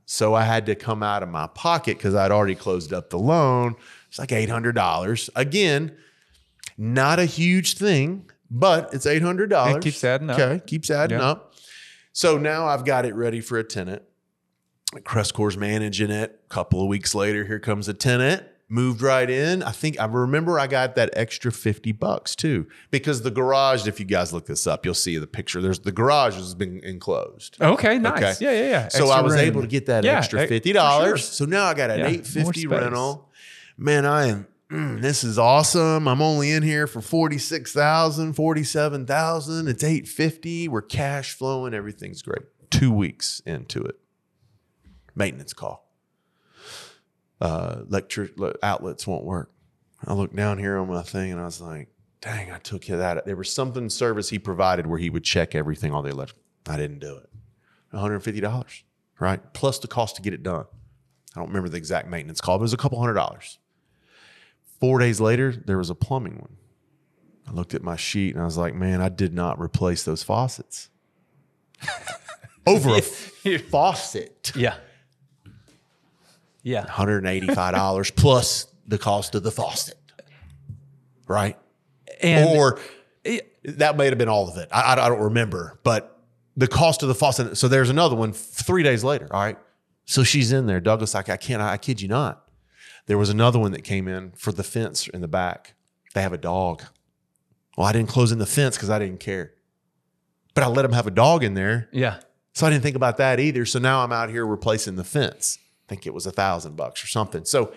So 0.08 0.34
I 0.34 0.44
had 0.44 0.66
to 0.68 0.76
come 0.76 1.04
out 1.04 1.22
of 1.22 1.30
my 1.30 1.46
pocket 1.48 1.98
because 1.98 2.16
I'd 2.16 2.32
already 2.32 2.56
closed 2.56 2.94
up 2.94 3.12
the 3.12 3.20
loan. 3.20 3.76
It's 4.10 4.18
like 4.18 4.32
eight 4.32 4.50
hundred 4.50 4.74
dollars. 4.74 5.30
Again, 5.36 5.96
not 6.80 7.20
a 7.20 7.26
huge 7.26 7.78
thing, 7.78 8.30
but 8.50 8.94
it's 8.94 9.06
eight 9.06 9.22
hundred 9.22 9.50
dollars. 9.50 9.78
It 9.78 9.84
keeps 9.84 10.04
adding 10.04 10.30
up. 10.30 10.40
Okay, 10.40 10.62
keeps 10.66 10.90
adding 10.90 11.20
Yeah. 11.20 11.26
up. 11.30 11.54
So 12.14 12.38
now 12.38 12.66
I've 12.68 12.86
got 12.86 13.06
it 13.06 13.14
ready 13.16 13.42
for 13.42 13.58
a 13.58 13.64
tenant. 13.64 14.02
Crestcore's 14.94 15.58
managing 15.58 16.12
it. 16.12 16.40
A 16.46 16.50
couple 16.50 16.82
of 16.82 16.88
weeks 16.88 17.14
later, 17.14 17.46
here 17.46 17.60
comes 17.60 17.88
a 17.88 17.94
tenant. 17.94 18.44
Moved 18.68 19.02
right 19.04 19.30
in. 19.30 19.62
I 19.62 19.70
think 19.72 20.00
I 20.00 20.06
remember 20.06 20.60
I 20.60 20.66
got 20.66 20.96
that 20.96 21.12
extra 21.14 21.52
50 21.52 21.92
bucks 21.92 22.36
too. 22.36 22.66
Because 22.90 23.22
the 23.22 23.30
garage, 23.30 23.88
if 23.88 24.00
you 24.00 24.06
guys 24.08 24.34
look 24.34 24.48
this 24.48 24.66
up, 24.66 24.86
you'll 24.86 24.96
see 24.96 25.18
the 25.20 25.28
picture. 25.28 25.62
There's 25.62 25.80
the 25.80 25.92
garage 25.92 26.34
has 26.36 26.56
been 26.56 26.80
enclosed. 26.84 27.58
Okay, 27.62 28.00
nice. 28.00 28.42
Okay. 28.42 28.46
Yeah, 28.46 28.64
yeah, 28.64 28.70
yeah. 28.70 28.88
So 28.88 29.00
Extra 29.04 29.08
I 29.10 29.22
was 29.22 29.34
room. 29.34 29.42
able 29.42 29.62
to 29.62 29.68
get 29.68 29.86
that 29.86 30.04
Yeah, 30.04 30.18
extra 30.18 30.42
eh, 30.42 30.48
fifty 30.48 30.72
for 30.72 30.76
dollars. 30.76 31.20
sure. 31.22 31.28
So 31.28 31.46
now 31.46 31.66
I 31.66 31.74
got 31.76 31.92
an 31.92 32.00
Yeah, 32.00 32.08
eight 32.08 32.26
fifty 32.26 32.66
rental. 32.66 33.30
Man, 33.78 34.06
I 34.06 34.28
am. 34.28 34.48
Mm, 34.70 35.02
this 35.02 35.24
is 35.24 35.38
awesome. 35.38 36.08
I'm 36.08 36.22
only 36.22 36.52
in 36.52 36.64
here 36.64 36.88
for 36.88 37.02
46,000, 37.02 38.34
47,000. 38.34 39.68
It's 39.68 39.84
850. 39.84 40.68
We're 40.68 40.82
cash 40.82 41.34
flowing. 41.34 41.74
Everything's 41.74 42.22
great. 42.22 42.44
Two 42.70 42.92
weeks 42.92 43.42
into 43.46 43.82
it. 43.84 43.96
Maintenance 45.16 45.54
call. 45.54 45.88
Uh, 47.40 47.82
electric 47.88 48.32
outlets 48.64 49.06
won't 49.06 49.24
work. 49.24 49.52
I 50.06 50.14
looked 50.14 50.36
down 50.36 50.58
here 50.58 50.78
on 50.78 50.88
my 50.88 51.02
thing 51.02 51.32
and 51.32 51.42
I 51.42 51.46
was 51.46 51.62
like, 51.62 51.90
dang, 52.22 52.52
I 52.52 52.58
took 52.60 52.88
you 52.88 52.98
that. 52.98 53.26
There 53.26 53.36
was 53.36 53.52
something 53.52 53.90
service 53.90 54.30
he 54.30 54.40
provided 54.40 54.88
where 54.88 55.00
he 55.00 55.10
would 55.10 55.24
check 55.24 55.56
everything, 55.56 55.94
all 55.94 56.02
the 56.02 56.10
electric. 56.10 56.42
I 56.68 56.78
didn't 56.78 57.00
do 57.00 57.16
it. 57.18 57.30
$150, 57.94 58.84
right? 59.20 59.54
Plus 59.54 59.80
the 59.80 59.88
cost 59.88 60.16
to 60.18 60.22
get 60.22 60.34
it 60.34 60.44
done. 60.44 60.66
I 61.36 61.40
don't 61.40 61.48
remember 61.50 61.70
the 61.70 61.78
exact 61.78 62.08
maintenance 62.08 62.42
call, 62.42 62.58
but 62.58 62.62
it 62.62 62.64
was 62.64 62.74
a 62.74 62.78
couple 62.78 63.00
hundred 63.00 63.14
dollars. 63.14 63.60
Four 64.86 65.00
days 65.00 65.20
later, 65.20 65.52
there 65.52 65.80
was 65.80 65.90
a 65.90 65.96
plumbing 65.96 66.36
one. 66.36 66.58
I 67.48 67.52
looked 67.54 67.74
at 67.74 67.82
my 67.82 67.96
sheet 67.96 68.36
and 68.36 68.42
I 68.44 68.46
was 68.46 68.56
like, 68.56 68.76
man, 68.76 69.02
I 69.02 69.10
did 69.10 69.34
not 69.34 69.60
replace 69.60 70.04
those 70.04 70.22
faucets. 70.22 70.90
Over 72.68 72.92
a 72.92 73.02
faucet. 73.72 74.52
Yeah. 74.56 74.76
Yeah. 76.62 76.86
$185 76.86 78.16
plus 78.16 78.68
the 78.86 79.00
cost 79.00 79.34
of 79.34 79.42
the 79.42 79.50
faucet. 79.50 79.98
Right? 81.28 81.58
And 82.22 82.48
or 82.48 82.78
that 83.64 83.98
may 83.98 84.06
have 84.06 84.20
been 84.20 84.30
all 84.30 84.48
of 84.48 84.58
it. 84.58 84.70
I, 84.72 84.82
I, 84.82 85.06
I 85.06 85.10
don't 85.10 85.20
remember, 85.20 85.80
but 85.82 86.20
the 86.56 86.68
cost 86.68 87.02
of 87.02 87.10
the 87.10 87.16
faucet. 87.16 87.58
So 87.58 87.68
there's 87.68 87.90
another 87.90 88.16
one 88.16 88.34
three 88.34 88.84
days 88.84 89.04
later. 89.04 89.28
All 89.32 89.42
right. 89.42 89.58
So 90.06 90.24
she's 90.24 90.52
in 90.52 90.68
there. 90.68 90.80
Douglas, 90.80 91.16
like, 91.16 91.30
I 91.30 91.38
can't, 91.38 91.60
I 91.60 91.78
kid 91.78 92.02
you 92.02 92.08
not. 92.08 92.45
There 93.08 93.18
was 93.18 93.30
another 93.30 93.60
one 93.60 93.72
that 93.72 93.84
came 93.84 94.08
in 94.08 94.32
for 94.32 94.52
the 94.52 94.64
fence 94.64 95.08
in 95.08 95.22
the 95.22 95.28
back. 95.28 95.74
They 96.14 96.22
have 96.22 96.34
a 96.34 96.38
dog. 96.38 96.84
Well, 97.78 97.86
I 97.86 97.92
didn't 97.92 98.10
close 98.10 98.32
in 98.32 98.40
the 98.40 98.46
fence 98.46 98.76
because 98.78 98.90
I 98.90 99.00
didn't 99.00 99.20
care. 99.20 99.54
But 100.54 100.64
I 100.64 100.68
let 100.68 100.84
them 100.84 100.94
have 100.94 101.08
a 101.08 101.12
dog 101.12 101.44
in 101.44 101.54
there. 101.54 101.90
yeah. 101.92 102.20
So 102.54 102.66
I 102.66 102.70
didn't 102.70 102.84
think 102.84 102.96
about 102.96 103.18
that 103.18 103.38
either. 103.42 103.66
So 103.66 103.80
now 103.80 104.02
I'm 104.02 104.14
out 104.14 104.30
here 104.30 104.46
replacing 104.46 104.96
the 104.96 105.04
fence. 105.04 105.58
I 105.60 105.90
think 105.90 106.08
it 106.08 106.14
was 106.14 106.26
a 106.26 106.32
thousand 106.32 106.78
bucks 106.78 107.04
or 107.04 107.08
something. 107.08 107.44
So 107.44 107.74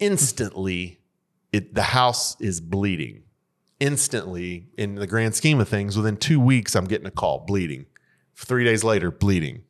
instantly, 0.00 1.00
it 1.50 1.74
the 1.74 1.82
house 1.82 2.38
is 2.40 2.60
bleeding. 2.60 3.22
Instantly, 3.80 4.66
in 4.76 4.96
the 4.96 5.06
grand 5.06 5.34
scheme 5.34 5.60
of 5.60 5.68
things, 5.68 5.96
within 5.96 6.16
two 6.16 6.40
weeks, 6.40 6.74
I'm 6.74 6.84
getting 6.86 7.06
a 7.06 7.10
call 7.10 7.44
bleeding. 7.46 7.86
Three 8.34 8.64
days 8.64 8.84
later, 8.84 9.10
bleeding. 9.10 9.62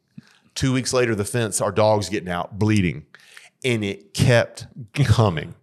Two 0.55 0.73
weeks 0.73 0.93
later, 0.93 1.15
the 1.15 1.25
fence, 1.25 1.61
our 1.61 1.71
dog's 1.71 2.09
getting 2.09 2.31
out, 2.31 2.59
bleeding. 2.59 3.07
And 3.65 3.85
it 3.85 4.15
kept 4.15 4.67
coming. 5.05 5.55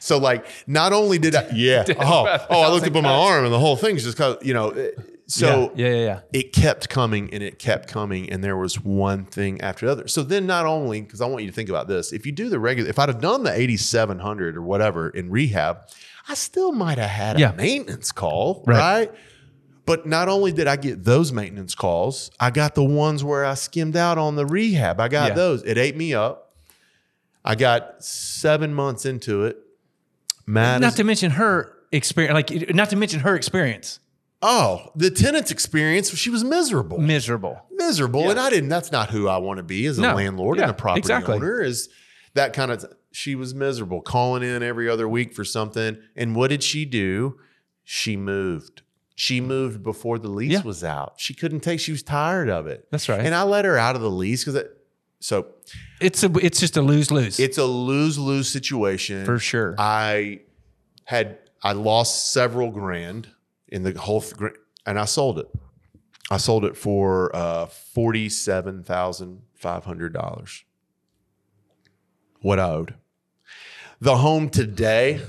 So, 0.00 0.18
like, 0.18 0.46
not 0.66 0.92
only 0.92 1.18
did 1.18 1.34
I, 1.34 1.48
yeah, 1.54 1.84
oh, 2.00 2.46
oh, 2.50 2.62
I 2.62 2.70
looked 2.70 2.86
up 2.86 2.96
on 2.96 3.02
my 3.02 3.10
arm 3.12 3.44
and 3.44 3.52
the 3.52 3.58
whole 3.58 3.76
thing's 3.76 4.04
just, 4.04 4.16
'cause, 4.16 4.38
you 4.42 4.54
know, 4.54 4.70
eh, 4.70 4.90
so 5.26 5.72
yeah, 5.74 5.86
yeah, 5.88 5.94
yeah, 5.94 6.04
yeah. 6.04 6.20
it 6.32 6.52
kept 6.52 6.88
coming 6.88 7.28
and 7.34 7.42
it 7.42 7.58
kept 7.58 7.88
coming 7.88 8.30
and 8.30 8.42
there 8.44 8.56
was 8.56 8.80
one 8.80 9.24
thing 9.24 9.60
after 9.60 9.84
the 9.84 9.90
other 9.90 10.06
so 10.06 10.22
then 10.22 10.46
not 10.46 10.66
only 10.66 11.00
because 11.00 11.20
i 11.20 11.26
want 11.26 11.42
you 11.42 11.50
to 11.50 11.52
think 11.54 11.68
about 11.68 11.88
this 11.88 12.12
if 12.12 12.24
you 12.24 12.30
do 12.30 12.48
the 12.48 12.60
regular 12.60 12.88
if 12.88 12.96
i'd 13.00 13.08
have 13.08 13.20
done 13.20 13.42
the 13.42 13.52
8700 13.52 14.56
or 14.56 14.62
whatever 14.62 15.10
in 15.10 15.28
rehab 15.28 15.78
i 16.28 16.34
still 16.34 16.70
might 16.70 16.98
have 16.98 17.10
had 17.10 17.36
a 17.38 17.40
Yeah. 17.40 17.50
maintenance 17.56 18.12
call 18.12 18.62
Right. 18.68 18.78
right. 18.78 19.12
but 19.84 20.06
not 20.06 20.28
only 20.28 20.52
did 20.52 20.68
i 20.68 20.76
get 20.76 21.02
those 21.02 21.32
maintenance 21.32 21.74
calls 21.74 22.30
i 22.38 22.50
got 22.52 22.76
the 22.76 22.84
ones 22.84 23.24
where 23.24 23.44
i 23.44 23.54
skimmed 23.54 23.96
out 23.96 24.18
on 24.18 24.36
the 24.36 24.46
rehab 24.46 25.00
i 25.00 25.08
got 25.08 25.30
Yeah. 25.30 25.34
those 25.34 25.64
it 25.64 25.76
ate 25.76 25.96
me 25.96 26.14
up 26.14 26.45
i 27.46 27.54
got 27.54 28.04
seven 28.04 28.74
months 28.74 29.06
into 29.06 29.44
it 29.44 29.56
Matt 30.48 30.80
Not 30.80 30.94
to 30.96 31.04
mention 31.04 31.32
her 31.32 31.72
experience, 31.90 32.34
like 32.34 32.74
not 32.74 32.90
to 32.90 32.96
mention 32.96 33.20
her 33.20 33.34
experience, 33.34 33.98
oh 34.42 34.90
the 34.94 35.10
tenant's 35.10 35.50
experience 35.50 36.10
she 36.16 36.30
was 36.30 36.44
miserable 36.44 36.98
miserable. 36.98 37.60
miserable. 37.72 38.30
And 38.30 38.38
I 38.38 38.50
didn't, 38.50 38.68
that's 38.68 38.92
not 38.92 39.10
who 39.10 39.26
I 39.28 39.38
want 39.38 39.56
to 39.58 39.62
be 39.64 39.86
as 39.86 39.98
a 39.98 40.02
No. 40.02 40.14
landlord 40.14 40.58
Yeah, 40.58 40.64
and 40.64 40.70
a 40.70 40.74
property 40.74 41.00
exactly. 41.00 41.34
owner 41.36 41.60
is 41.62 41.88
that 42.34 42.52
kind 42.52 42.70
of, 42.70 42.84
she 43.12 43.34
was 43.34 43.54
miserable 43.54 44.02
calling 44.02 44.42
in 44.42 44.62
every 44.62 44.88
other 44.90 45.08
week 45.08 45.32
for 45.32 45.42
something. 45.44 45.96
And 46.14 46.36
what 46.36 46.50
did 46.50 46.62
she 46.62 46.84
do? 46.84 47.38
She 47.82 48.16
moved. 48.16 48.82
She 49.14 49.40
moved 49.40 49.82
before 49.82 50.18
the 50.18 50.28
lease 50.28 50.52
Yeah. 50.52 50.62
was 50.62 50.84
out. 50.84 51.14
She 51.16 51.32
couldn't 51.32 51.60
take, 51.60 51.80
she 51.80 51.92
was 51.92 52.02
tired 52.02 52.50
of 52.50 52.66
it. 52.66 52.86
That's 52.90 53.08
right. 53.08 53.20
And 53.24 53.34
I 53.34 53.42
let 53.44 53.64
her 53.64 53.78
out 53.78 53.96
of 53.96 54.02
the 54.02 54.10
lease 54.10 54.44
because 54.44 54.62
so 55.26 55.46
It's 56.00 56.22
a 56.22 56.30
it's 56.40 56.60
just 56.60 56.76
a 56.76 56.82
lose 56.82 57.10
lose 57.10 57.40
it's 57.40 57.58
a 57.58 57.64
lose 57.64 58.16
lose 58.16 58.48
situation. 58.48 59.24
for 59.24 59.40
sure. 59.40 59.74
I 59.76 60.42
had 61.02 61.38
I 61.64 61.72
lost 61.72 62.32
several 62.32 62.70
grand 62.70 63.26
in 63.66 63.82
the 63.82 63.98
whole 63.98 64.20
th- 64.20 64.52
and 64.86 65.00
I 65.00 65.04
sold 65.04 65.40
it. 65.40 65.48
I 66.30 66.36
sold 66.36 66.64
it 66.64 66.76
for 66.76 67.34
uh, 67.34 67.66
forty 67.66 68.28
seven 68.28 68.84
thousand 68.84 69.42
five 69.54 69.84
hundred 69.84 70.12
dollars. 70.12 70.62
What 72.40 72.60
I 72.60 72.70
owed. 72.70 72.94
The 74.00 74.18
home 74.18 74.48
today. 74.48 75.22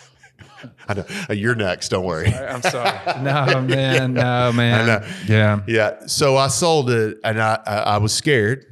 I 0.88 0.94
know 0.94 1.04
uh, 1.28 1.34
you're 1.34 1.54
next. 1.54 1.90
Don't 1.90 2.04
worry. 2.06 2.32
I'm 2.32 2.62
sorry. 2.62 2.98
no 3.22 3.60
man, 3.60 4.14
no 4.14 4.50
man. 4.52 4.86
know. 4.86 5.08
Yeah. 5.28 5.60
Yeah. 5.66 6.06
So 6.06 6.38
I 6.38 6.48
sold 6.48 6.88
it 6.90 7.18
and 7.22 7.38
I, 7.40 7.58
I, 7.66 7.76
I 7.76 7.98
was 7.98 8.14
scared 8.14 8.69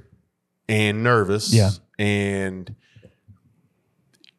and 0.69 1.03
nervous. 1.03 1.53
Yeah. 1.53 1.71
And 1.99 2.75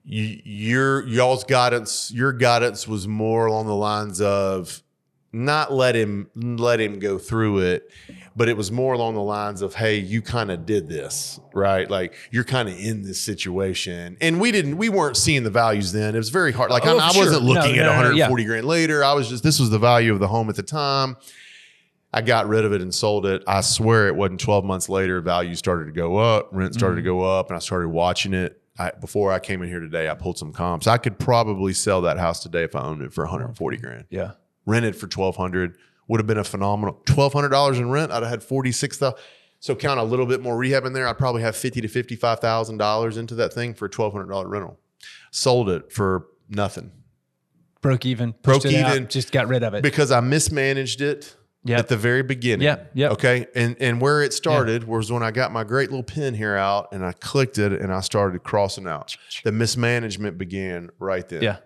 y- 0.06 0.42
your 0.46 1.06
y'all's 1.08 1.44
guidance, 1.44 2.12
your 2.14 2.34
guidance 2.34 2.88
was 2.88 3.08
more 3.08 3.46
along 3.48 3.68
the 3.68 3.76
lines 3.76 4.22
of 4.22 4.82
not 5.32 5.72
let 5.72 5.96
him 5.96 6.28
let 6.36 6.80
him 6.80 6.98
go 6.98 7.20
through 7.20 7.60
it, 7.60 7.92
but 8.36 8.50
it 8.50 8.58
was 8.58 8.72
more 8.72 8.94
along 8.94 9.14
the 9.14 9.22
lines 9.22 9.62
of, 9.62 9.76
hey, 9.76 9.96
you 9.98 10.24
kind 10.24 10.50
of 10.50 10.66
did 10.66 10.88
this, 10.90 11.40
right? 11.54 11.88
Like 11.88 12.16
you're 12.32 12.44
kind 12.44 12.68
of 12.68 12.76
in 12.80 13.04
this 13.04 13.22
situation. 13.22 14.18
And 14.22 14.42
we 14.42 14.52
didn't, 14.52 14.78
we 14.78 14.90
weren't 14.90 15.18
seeing 15.18 15.44
the 15.44 15.52
values 15.52 15.92
then. 15.92 16.16
It 16.16 16.18
was 16.18 16.30
very 16.30 16.52
hard. 16.52 16.72
Like 16.72 16.84
Oh, 16.88 16.98
I, 16.98 17.10
I 17.10 17.12
sure. 17.12 17.26
wasn't 17.26 17.44
looking 17.44 17.76
no, 17.76 17.82
at 17.84 17.86
no, 17.86 17.92
no, 17.92 18.02
140 18.08 18.44
grand 18.46 18.66
later. 18.66 19.04
I 19.04 19.14
was 19.14 19.30
just, 19.30 19.44
this 19.44 19.60
was 19.60 19.70
the 19.70 19.78
value 19.78 20.12
of 20.14 20.20
the 20.20 20.28
home 20.28 20.50
at 20.50 20.56
the 20.56 20.64
time. 20.64 21.16
I 22.12 22.22
got 22.22 22.48
rid 22.48 22.66
of 22.66 22.74
it 22.74 22.82
and 22.82 22.94
sold 22.94 23.26
it. 23.26 23.44
I 23.48 23.62
swear 23.62 24.08
it 24.08 24.16
wasn't 24.16 24.40
12 24.40 24.66
months 24.66 24.90
later. 24.90 25.22
Value 25.22 25.56
started 25.56 25.86
to 25.86 25.92
go 25.92 26.18
up, 26.18 26.50
rent 26.52 26.74
started 26.74 26.96
to 26.96 27.02
mm-hmm. 27.02 27.20
go 27.20 27.22
up, 27.22 27.50
and 27.50 27.56
I 27.56 27.60
started 27.60 27.90
watching 27.90 28.34
it. 28.34 28.62
I, 28.78 28.92
before 28.92 29.32
I 29.32 29.40
came 29.40 29.62
in 29.62 29.70
here 29.70 29.80
today, 29.80 30.10
I 30.10 30.16
pulled 30.16 30.38
some 30.38 30.54
comps. 30.54 30.88
I 30.88 30.98
could 30.98 31.20
probably 31.20 31.74
sell 31.74 32.02
that 32.02 32.18
house 32.18 32.42
today 32.42 32.64
if 32.64 32.76
I 32.76 32.82
owned 32.82 33.02
it 33.02 33.14
for 33.14 33.26
140 33.26 33.78
grand. 33.78 34.06
Yeah. 34.10 34.32
Rented 34.66 34.96
for 34.96 35.06
1200 35.06 35.78
would 36.08 36.20
have 36.20 36.28
been 36.28 36.38
a 36.38 36.44
phenomenal 36.44 37.02
$1,200 37.06 37.78
in 37.78 37.90
rent. 37.90 38.12
I'd 38.12 38.24
have 38.24 38.30
had 38.30 38.44
46,000. 38.44 39.18
So 39.60 39.76
count 39.76 40.00
a 40.00 40.04
little 40.04 40.26
bit 40.26 40.42
more 40.42 40.58
rehab 40.58 40.86
in 40.86 40.94
there. 40.94 41.08
I'd 41.08 41.18
probably 41.18 41.42
have 41.42 41.54
fifty 41.54 41.82
to 41.82 41.90
fifty-five 41.90 42.40
thousand 42.40 42.78
dollars 42.78 43.18
into 43.18 43.36
that 43.36 43.52
thing 43.52 43.74
for 43.74 43.88
a 43.88 43.90
twelve 43.90 44.14
hundred 44.14 44.30
dollar 44.30 44.48
rental. 44.48 44.80
Sold 45.32 45.70
it 45.70 45.92
for 45.92 46.28
nothing 46.48 46.94
Broke 47.82 48.06
even. 48.06 48.36
Broke 48.42 48.66
it 48.66 48.76
out, 48.76 48.96
even. 48.96 49.08
just 49.08 49.32
got 49.32 49.48
rid 49.48 49.64
of 49.64 49.74
it. 49.74 49.84
because 49.84 50.12
I 50.12 50.20
mismanaged 50.20 51.02
it 51.02 51.36
Yep. 51.70 51.80
at 51.80 51.88
the 51.88 51.98
very 51.98 52.24
beginning. 52.24 52.66
Yeah. 52.66 52.84
Yeah. 52.94 53.10
Okay. 53.10 53.48
And 53.56 53.76
and 53.80 54.02
where 54.02 54.22
it 54.22 54.34
started 54.34 54.86
was 54.86 55.12
when 55.12 55.24
I 55.24 55.32
got 55.32 55.52
my 55.52 55.64
great 55.64 55.90
little 55.90 56.04
pin 56.04 56.34
here 56.34 56.56
out 56.56 56.90
and 56.92 57.06
I 57.06 57.12
clicked 57.14 57.58
it 57.58 57.72
and 57.74 57.94
I 57.94 58.02
started 58.02 58.44
crossing 58.44 58.88
out. 58.88 59.16
The 59.44 59.52
mismanagement 59.52 60.38
began 60.38 60.90
right 61.00 61.28
then. 61.28 61.42
yeah. 61.44 61.58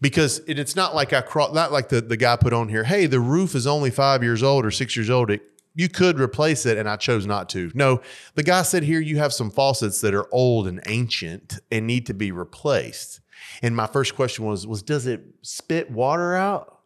Because 0.00 0.40
it, 0.46 0.58
it's 0.58 0.74
not 0.76 0.94
like 0.94 1.12
I 1.12 1.20
cross 1.20 1.52
not 1.54 1.72
like 1.72 1.88
the, 1.88 2.00
the 2.00 2.16
guy 2.16 2.36
put 2.36 2.52
on 2.52 2.68
here, 2.68 2.84
hey, 2.84 3.06
the 3.06 3.20
roof 3.20 3.54
is 3.54 3.66
only 3.66 3.90
five 3.90 4.22
years 4.22 4.42
old 4.42 4.64
or 4.64 4.70
six 4.70 4.96
years 4.96 5.10
old. 5.10 5.30
It, 5.30 5.42
you 5.74 5.88
could 5.88 6.18
replace 6.18 6.66
it 6.66 6.78
and 6.78 6.88
I 6.88 6.96
chose 6.96 7.26
not 7.26 7.48
to. 7.50 7.70
No, 7.74 8.00
the 8.34 8.42
guy 8.42 8.62
said 8.62 8.82
here 8.82 9.00
you 9.00 9.18
have 9.18 9.32
some 9.32 9.50
faucets 9.50 10.00
that 10.00 10.14
are 10.14 10.26
old 10.32 10.66
and 10.66 10.80
ancient 10.86 11.58
and 11.70 11.86
need 11.86 12.06
to 12.06 12.14
be 12.14 12.32
replaced. 12.32 13.20
And 13.62 13.74
my 13.76 13.86
first 13.86 14.14
question 14.16 14.44
was 14.44 14.66
was 14.66 14.82
does 14.82 15.06
it 15.06 15.22
spit 15.42 15.90
water 15.90 16.34
out? 16.34 16.79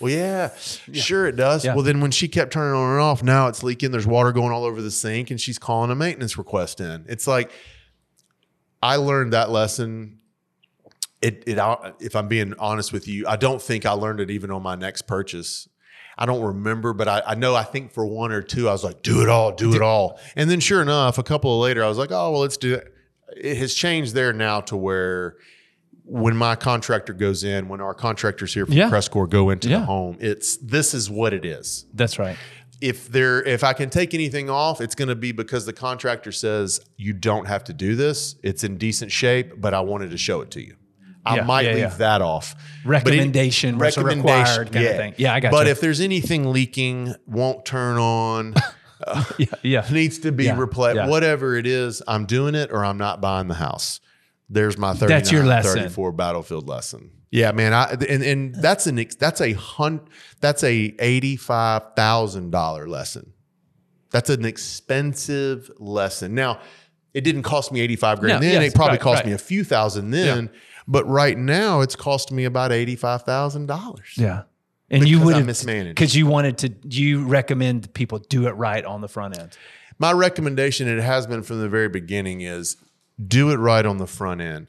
Well, 0.00 0.12
yeah, 0.12 0.50
sure 0.56 1.26
it 1.26 1.36
does. 1.36 1.64
Yeah. 1.64 1.74
Well, 1.74 1.82
then 1.82 2.00
when 2.00 2.10
she 2.10 2.28
kept 2.28 2.52
turning 2.52 2.74
on 2.74 2.92
and 2.92 3.00
off, 3.00 3.22
now 3.22 3.48
it's 3.48 3.62
leaking. 3.62 3.92
There's 3.92 4.06
water 4.06 4.32
going 4.32 4.52
all 4.52 4.64
over 4.64 4.82
the 4.82 4.90
sink, 4.90 5.30
and 5.30 5.40
she's 5.40 5.58
calling 5.58 5.90
a 5.90 5.94
maintenance 5.94 6.36
request 6.36 6.80
in. 6.80 7.06
It's 7.08 7.26
like 7.26 7.50
I 8.82 8.96
learned 8.96 9.32
that 9.32 9.50
lesson. 9.50 10.18
It, 11.22 11.44
it, 11.46 11.58
if 11.98 12.14
I'm 12.14 12.28
being 12.28 12.54
honest 12.58 12.92
with 12.92 13.08
you, 13.08 13.26
I 13.26 13.36
don't 13.36 13.60
think 13.60 13.86
I 13.86 13.92
learned 13.92 14.20
it 14.20 14.30
even 14.30 14.50
on 14.50 14.62
my 14.62 14.74
next 14.74 15.02
purchase. 15.02 15.66
I 16.18 16.26
don't 16.26 16.42
remember, 16.42 16.92
but 16.92 17.08
I, 17.08 17.22
I 17.26 17.34
know 17.34 17.54
I 17.54 17.64
think 17.64 17.92
for 17.92 18.06
one 18.06 18.32
or 18.32 18.42
two, 18.42 18.68
I 18.68 18.72
was 18.72 18.84
like, 18.84 19.02
do 19.02 19.22
it 19.22 19.28
all, 19.28 19.52
do 19.52 19.74
it 19.74 19.82
all. 19.82 20.18
And 20.34 20.50
then 20.50 20.60
sure 20.60 20.80
enough, 20.80 21.18
a 21.18 21.22
couple 21.22 21.54
of 21.54 21.62
later, 21.62 21.84
I 21.84 21.88
was 21.88 21.98
like, 21.98 22.10
oh, 22.10 22.32
well, 22.32 22.40
let's 22.40 22.56
do 22.56 22.74
it. 22.74 22.92
It 23.36 23.56
has 23.56 23.74
changed 23.74 24.14
there 24.14 24.32
now 24.32 24.60
to 24.62 24.76
where 24.76 25.36
when 26.08 26.36
my 26.36 26.54
contractor 26.54 27.12
goes 27.12 27.42
in, 27.44 27.68
when 27.68 27.80
our 27.80 27.92
contractors 27.94 28.54
here 28.54 28.64
from 28.64 28.74
Yeah. 28.76 28.88
Crestcore 28.90 29.28
go 29.28 29.50
into 29.50 29.68
Yeah. 29.68 29.80
the 29.80 29.84
home, 29.86 30.16
it's 30.20 30.56
this 30.58 30.94
is 30.94 31.10
what 31.10 31.32
it 31.34 31.44
is. 31.44 31.84
That's 31.92 32.18
right. 32.18 32.36
If 32.80 33.08
there, 33.10 33.42
if 33.42 33.64
I 33.64 33.72
can 33.72 33.90
take 33.90 34.14
anything 34.14 34.48
off, 34.50 34.80
it's 34.80 34.94
going 34.94 35.08
to 35.08 35.14
be 35.16 35.32
because 35.32 35.64
the 35.66 35.72
contractor 35.72 36.30
says 36.30 36.80
you 36.96 37.12
don't 37.12 37.46
have 37.46 37.64
to 37.64 37.72
do 37.72 37.96
this. 37.96 38.36
It's 38.42 38.62
in 38.64 38.76
decent 38.76 39.10
shape, 39.10 39.54
but 39.60 39.72
I 39.74 39.80
wanted 39.80 40.10
to 40.10 40.18
show 40.18 40.42
it 40.42 40.50
to 40.52 40.60
you. 40.60 40.76
I 41.24 41.36
Yeah, 41.36 41.44
might 41.44 41.64
yeah, 41.64 41.70
leave 41.72 41.78
yeah. 41.80 41.88
that 41.96 42.22
off. 42.22 42.54
But 42.84 42.90
it- 42.90 42.90
Recommendation 42.90 43.78
kind 44.70 44.86
of 44.86 44.96
thing. 44.96 45.14
Yeah, 45.16 45.34
I 45.34 45.40
got 45.40 45.48
you. 45.48 45.58
But 45.58 45.66
you. 45.66 45.72
if 45.72 45.80
there's 45.80 46.00
anything 46.00 46.52
leaking, 46.52 47.14
won't 47.26 47.64
turn 47.64 47.96
on, 47.96 48.54
uh, 49.06 49.24
Yeah. 49.38 49.46
Yeah. 49.62 49.86
needs 49.90 50.18
to 50.20 50.30
be 50.30 50.44
Yeah, 50.44 50.56
replaced, 50.58 50.96
yeah. 50.96 51.08
whatever 51.08 51.56
it 51.56 51.66
is, 51.66 52.00
I'm 52.06 52.26
doing 52.26 52.54
it 52.54 52.70
or 52.70 52.84
I'm 52.84 52.98
not 52.98 53.20
buying 53.20 53.48
the 53.48 53.54
house. 53.54 54.00
There's 54.48 54.78
my 54.78 54.92
39, 54.94 55.08
That's 55.08 55.32
your 55.32 55.44
lesson. 55.44 55.74
34 55.80 56.12
battlefield 56.12 56.68
lesson. 56.68 57.10
Yeah, 57.30 57.52
man. 57.52 57.72
I 57.74 57.90
and, 58.08 58.22
and 58.22 58.54
that's 58.54 58.86
an 58.86 59.04
that's 59.18 59.40
a 59.40 59.52
hun 59.52 60.00
that's 60.40 60.62
a 60.62 60.94
eighty 61.00 61.36
five 61.36 61.82
thousand 61.96 62.50
dollar 62.50 62.88
lesson. 62.88 63.32
That's 64.10 64.30
an 64.30 64.44
expensive 64.44 65.70
lesson. 65.78 66.34
Now, 66.34 66.60
it 67.12 67.22
didn't 67.22 67.42
cost 67.42 67.72
me 67.72 67.80
eighty 67.80 67.96
five 67.96 68.20
grand 68.20 68.40
No, 68.40 68.48
then. 68.48 68.62
yes, 68.62 68.72
it 68.72 68.76
probably 68.76 68.92
right, 68.92 69.00
cost 69.00 69.16
right. 69.18 69.26
me 69.26 69.32
a 69.32 69.38
few 69.38 69.64
thousand 69.64 70.10
then, 70.10 70.50
but 70.86 71.06
right 71.08 71.36
now 71.36 71.80
it's 71.80 71.96
cost 71.96 72.30
me 72.30 72.44
about 72.44 72.70
eighty 72.72 72.96
five 72.96 73.22
thousand 73.22 73.66
dollars. 73.66 74.14
Yeah. 74.16 74.42
And 74.88 75.06
you 75.08 75.20
would 75.20 75.34
have 75.34 75.44
mismanaged. 75.46 75.96
because 75.96 76.14
you 76.14 76.26
wanted 76.28 76.58
to. 76.58 76.72
You 76.88 77.26
recommend 77.26 77.92
people 77.92 78.20
do 78.20 78.46
it 78.46 78.52
right 78.52 78.84
on 78.84 79.00
the 79.00 79.08
front 79.08 79.36
end. 79.36 79.58
my 79.98 80.12
recommendation 80.12 80.86
it 80.86 81.02
has 81.02 81.26
been 81.26 81.42
from 81.42 81.60
the 81.60 81.68
very 81.68 81.88
beginning 81.88 82.42
is 82.42 82.76
do 83.24 83.50
it 83.50 83.56
right 83.56 83.84
on 83.86 83.98
the 83.98 84.06
front 84.06 84.40
end. 84.40 84.66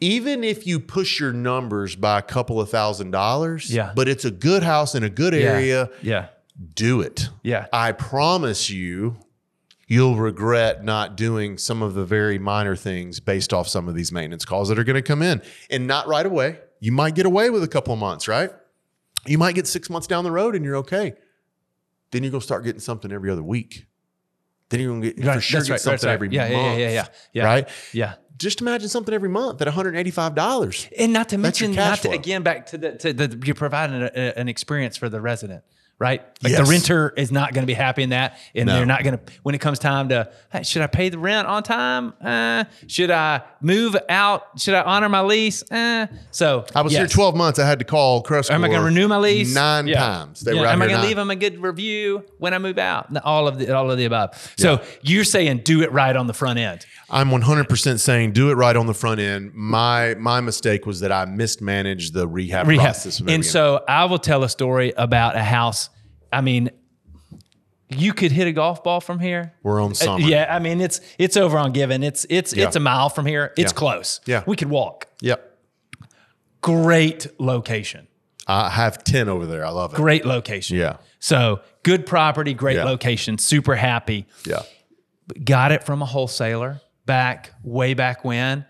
Even 0.00 0.42
if 0.42 0.66
you 0.66 0.80
push 0.80 1.20
your 1.20 1.32
numbers 1.32 1.94
by 1.94 2.18
a 2.18 2.22
couple 2.22 2.58
of 2.60 2.70
thousand 2.70 3.10
dollars 3.10 3.70
Yeah. 3.70 3.92
but 3.94 4.08
it's 4.08 4.24
a 4.24 4.30
good 4.30 4.62
house 4.62 4.94
in 4.94 5.02
a 5.02 5.10
good 5.10 5.34
area 5.34 5.90
Yeah. 6.02 6.28
do 6.74 7.00
it. 7.02 7.28
Yeah. 7.42 7.66
i 7.72 7.92
promise 7.92 8.70
you 8.70 9.16
you'll 9.86 10.16
regret 10.16 10.84
not 10.84 11.16
doing 11.16 11.58
some 11.58 11.82
of 11.82 11.94
the 11.94 12.04
very 12.04 12.38
minor 12.38 12.76
things 12.76 13.18
based 13.20 13.52
off 13.52 13.66
some 13.68 13.88
of 13.88 13.94
these 13.94 14.10
maintenance 14.12 14.44
calls 14.44 14.68
that 14.68 14.78
are 14.78 14.84
going 14.84 14.94
to 14.94 15.02
come 15.02 15.20
in. 15.20 15.42
And 15.68 15.86
not 15.86 16.06
right 16.06 16.24
away. 16.24 16.58
You 16.78 16.92
might 16.92 17.14
get 17.14 17.26
away 17.26 17.50
with 17.50 17.62
a 17.62 17.68
couple 17.68 17.92
of 17.92 17.98
months 18.00 18.26
right? 18.28 18.50
You 19.26 19.36
might 19.36 19.54
get 19.54 19.66
six 19.66 19.90
months 19.90 20.06
down 20.06 20.24
the 20.24 20.30
road 20.30 20.54
and 20.56 20.64
you're 20.64 20.76
okay. 20.76 21.12
Then 22.10 22.22
you're 22.22 22.30
going 22.30 22.40
to 22.40 22.44
start 22.46 22.64
getting 22.64 22.80
something 22.80 23.12
every 23.12 23.30
other 23.30 23.42
week 23.42 23.84
then 24.70 24.80
you're 24.80 24.88
going 24.90 25.02
to 25.02 25.10
get 25.12 25.34
for 25.34 25.40
sure 25.40 25.60
That's 25.60 25.68
get 25.68 25.72
right. 25.72 25.80
something 25.80 26.06
right. 26.08 26.14
every 26.14 26.28
yeah, 26.30 26.42
month 26.48 26.52
yeah, 26.52 26.76
yeah, 26.76 26.90
yeah, 26.90 27.06
yeah, 27.32 27.44
right 27.44 27.68
Yeah. 27.92 28.14
just 28.38 28.60
imagine 28.62 28.88
something 28.88 29.12
every 29.14 29.28
month 29.28 29.60
at 29.60 29.68
$185 29.68 30.88
And 30.98 31.12
not 31.12 31.28
to 31.30 31.38
mention, 31.38 31.74
not 31.74 31.98
to 32.02 32.10
again 32.10 32.42
back 32.42 32.66
to 32.66 32.78
the 32.78 32.92
to 32.96 33.12
the 33.12 33.40
you're 33.44 33.54
providing 33.54 34.02
a, 34.02 34.10
a- 34.14 34.38
an 34.38 34.48
experience 34.48 34.96
for 34.96 35.08
the 35.08 35.20
resident, 35.20 35.62
right? 36.00 36.22
Like 36.42 36.52
Yes. 36.52 36.66
the 36.66 36.70
renter 36.72 37.10
is 37.16 37.30
not 37.30 37.52
going 37.52 37.62
to 37.62 37.66
be 37.66 37.74
happy 37.74 38.02
in 38.02 38.10
that, 38.10 38.38
and 38.54 38.66
No. 38.66 38.74
they're 38.76 38.86
not 38.86 39.04
going 39.04 39.18
to. 39.18 39.20
When 39.42 39.54
it 39.54 39.58
comes 39.60 39.78
time 39.78 40.08
to, 40.08 40.28
hey, 40.50 40.62
should 40.64 40.80
I 40.82 40.86
pay 40.88 41.10
the 41.10 41.18
rent 41.18 41.46
on 41.46 41.62
time? 41.62 42.14
Uh, 42.24 42.64
should 42.88 43.10
I 43.10 43.42
move 43.60 43.94
out? 44.08 44.58
Should 44.58 44.74
I 44.74 44.80
honor 44.82 45.08
my 45.10 45.20
lease? 45.20 45.62
Uh, 45.70 46.06
so 46.30 46.64
I 46.74 46.80
was 46.82 46.92
here 46.94 47.06
12 47.06 47.36
months. 47.36 47.58
I 47.58 47.66
had 47.66 47.78
to 47.80 47.84
call 47.84 48.22
Crest. 48.22 48.50
Am 48.50 48.64
I 48.64 48.68
going 48.68 48.80
to 48.80 48.84
renew 48.86 49.06
my 49.06 49.18
lease 49.18 49.54
nine 49.54 49.86
Yeah. 49.86 49.98
times? 50.00 50.40
They 50.40 50.54
Yeah. 50.54 50.62
were 50.62 50.66
Am 50.66 50.80
I 50.82 50.86
going 50.88 51.00
to 51.00 51.06
leave 51.06 51.16
them 51.16 51.30
a 51.30 51.36
good 51.36 51.60
review 51.60 52.24
when 52.38 52.54
I 52.54 52.58
move 52.58 52.78
out? 52.78 53.08
All 53.22 53.46
of 53.46 53.58
the 53.58 53.76
all 53.76 53.90
of 53.90 53.98
the 53.98 54.06
above. 54.06 54.30
So 54.56 54.80
you're 55.02 55.24
saying 55.24 55.58
do 55.64 55.82
it 55.82 55.92
right 55.92 56.16
on 56.16 56.26
the 56.26 56.34
front 56.34 56.58
end. 56.58 56.86
I'm 57.10 57.30
100% 57.30 57.98
saying 57.98 58.32
do 58.32 58.50
it 58.50 58.54
right 58.54 58.76
on 58.76 58.86
the 58.86 58.94
front 58.94 59.20
end. 59.20 59.52
My 59.54 60.14
my 60.14 60.40
mistake 60.40 60.86
was 60.86 61.00
that 61.00 61.10
I 61.12 61.24
mismanaged 61.24 62.14
the 62.14 62.28
rehab, 62.28 62.66
rehab. 62.68 62.84
process. 62.94 63.20
And 63.26 63.44
so 63.44 63.82
I 63.88 64.04
will 64.04 64.18
tell 64.18 64.44
a 64.44 64.48
story 64.48 64.92
about 64.96 65.34
a 65.36 65.42
house. 65.42 65.90
I 66.32 66.40
mean, 66.40 66.70
you 67.88 68.12
could 68.12 68.30
hit 68.30 68.46
a 68.46 68.52
golf 68.52 68.84
ball 68.84 69.00
from 69.00 69.18
here. 69.18 69.52
we're 69.64 69.82
on 69.82 69.90
Uh, 69.90 69.94
summer. 69.94 70.24
yeah, 70.26 70.46
I 70.48 70.60
mean 70.60 70.80
it's 70.80 71.00
it's 71.18 71.36
over 71.36 71.58
on 71.58 71.72
Given. 71.72 72.02
It's 72.04 72.24
it's 72.30 72.54
Yeah. 72.54 72.66
it's 72.66 72.76
a 72.76 72.80
mile 72.80 73.08
from 73.08 73.26
here. 73.26 73.52
It's 73.56 73.72
Yeah. 73.72 73.76
close. 73.78 74.20
Yeah. 74.26 74.44
we 74.46 74.54
could 74.56 74.70
walk. 74.70 75.06
Yep. 75.20 75.44
Great 76.62 77.26
location. 77.40 78.06
I 78.46 78.68
have 78.70 79.02
10 79.04 79.28
over 79.28 79.46
there. 79.46 79.64
I 79.64 79.70
love 79.70 79.92
it. 79.92 79.96
Great 79.96 80.26
location. 80.26 80.76
Yeah. 80.76 80.96
So 81.20 81.60
good 81.82 82.04
property, 82.06 82.52
great 82.54 82.76
Yeah. 82.76 82.84
location. 82.84 83.38
Super 83.38 83.76
happy. 83.76 84.26
Yeah. 84.46 84.62
Got 85.44 85.72
it 85.72 85.84
from 85.84 86.02
a 86.02 86.06
wholesaler 86.06 86.80
back 87.10 87.52
way 87.64 87.92
back 87.94 88.24
when. 88.24 88.64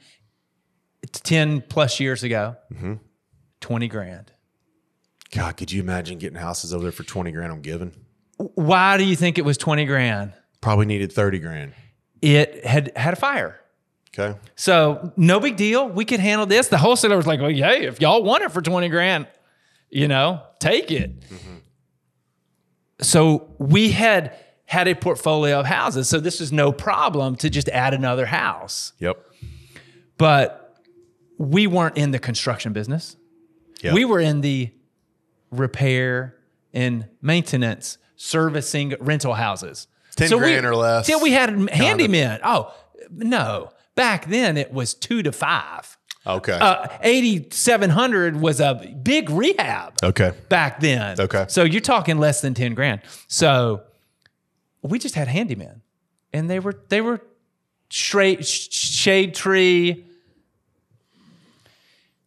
It's 1.03 1.21
ten 1.21 1.61
plus 1.61 2.01
years 2.01 2.23
ago. 2.23 2.57
Mm-hmm. 2.73 2.95
Twenty 3.61 3.87
grand. 3.87 4.33
God, 5.31 5.59
could 5.59 5.71
you 5.71 5.83
imagine 5.83 6.17
getting 6.17 6.39
houses 6.39 6.73
over 6.73 6.85
there 6.85 6.93
for 6.93 7.05
20 7.05 7.31
grand 7.33 7.53
on 7.53 7.61
Given? 7.61 7.93
Why 8.39 8.97
do 8.97 9.05
you 9.05 9.15
think 9.15 9.37
it 9.37 9.45
was 9.45 9.59
twenty 9.59 9.85
grand? 9.85 10.33
Probably 10.63 10.87
needed 10.87 11.13
30 11.13 11.39
grand. 11.41 11.75
It 12.23 12.65
had 12.65 12.97
had 12.97 13.13
a 13.13 13.17
fire. 13.17 13.61
Okay. 14.19 14.39
So 14.57 15.13
no 15.19 15.39
big 15.39 15.57
deal. 15.57 15.87
We 15.87 16.07
could 16.07 16.21
handle 16.21 16.47
this. 16.47 16.69
The 16.69 16.79
wholesaler 16.79 17.19
was 17.19 17.27
like, 17.27 17.41
well, 17.41 17.51
yeah, 17.51 17.73
if 17.73 18.01
y'all 18.01 18.23
want 18.23 18.43
it 18.43 18.53
for 18.53 18.63
20 18.63 18.89
grand, 18.89 19.29
you 19.91 20.09
know, 20.09 20.43
take 20.61 20.91
it. 20.91 21.13
So 23.03 23.55
we 23.59 23.91
had 23.91 24.35
had 24.71 24.87
a 24.87 24.95
portfolio 24.95 25.59
of 25.59 25.67
houses. 25.67 26.09
So 26.09 26.21
this 26.21 26.39
was 26.39 26.53
no 26.53 26.71
problem 26.71 27.35
to 27.37 27.51
just 27.51 27.69
add 27.71 27.93
another 27.93 28.25
house. 28.25 28.93
Yep. 29.01 29.21
But 30.17 30.79
we 31.39 31.67
weren't 31.67 31.97
in 31.97 32.13
the 32.13 32.21
construction 32.21 32.73
business. 32.73 33.17
Yep. 33.83 33.95
We 33.95 34.05
were 34.05 34.21
in 34.21 34.43
the 34.43 34.71
repair 35.51 36.37
and 36.73 37.09
maintenance, 37.21 37.99
servicing 38.15 38.95
rental 39.01 39.35
houses. 39.35 39.89
10 40.15 40.31
we- 40.35 40.39
grand 40.39 40.65
or 40.65 40.77
less. 40.77 41.05
Till 41.05 41.21
we 41.21 41.33
had 41.33 41.51
handymen. 41.51 42.39
Oh, 42.45 42.73
no. 43.11 43.71
Back 43.97 44.27
then 44.27 44.57
it 44.57 44.73
was 44.73 44.95
two 44.95 45.25
to 45.25 45.33
five. 45.33 45.99
Okay. 46.25 46.53
Uh, 46.53 46.87
8,700 47.03 48.41
was 48.41 48.61
a 48.61 48.95
big 49.03 49.31
rehab 49.31 49.95
okay. 50.05 50.31
back 50.49 50.79
then. 50.79 51.19
Okay. 51.19 51.47
So 51.49 51.65
you're 51.65 51.81
talking 51.81 52.19
less 52.19 52.41
than 52.41 52.55
10 52.55 52.75
grand. 52.75 53.01
So 53.27 53.83
we 54.83 54.99
just 54.99 55.15
had 55.15 55.29
handyman, 55.29 55.83
and 56.33 56.49
they 56.49 56.59
were, 56.61 56.75
they 56.89 57.01
were 57.01 57.21
straight 57.91 58.47
sh- 58.47 58.69
shade 58.71 59.35
tree 59.35 60.05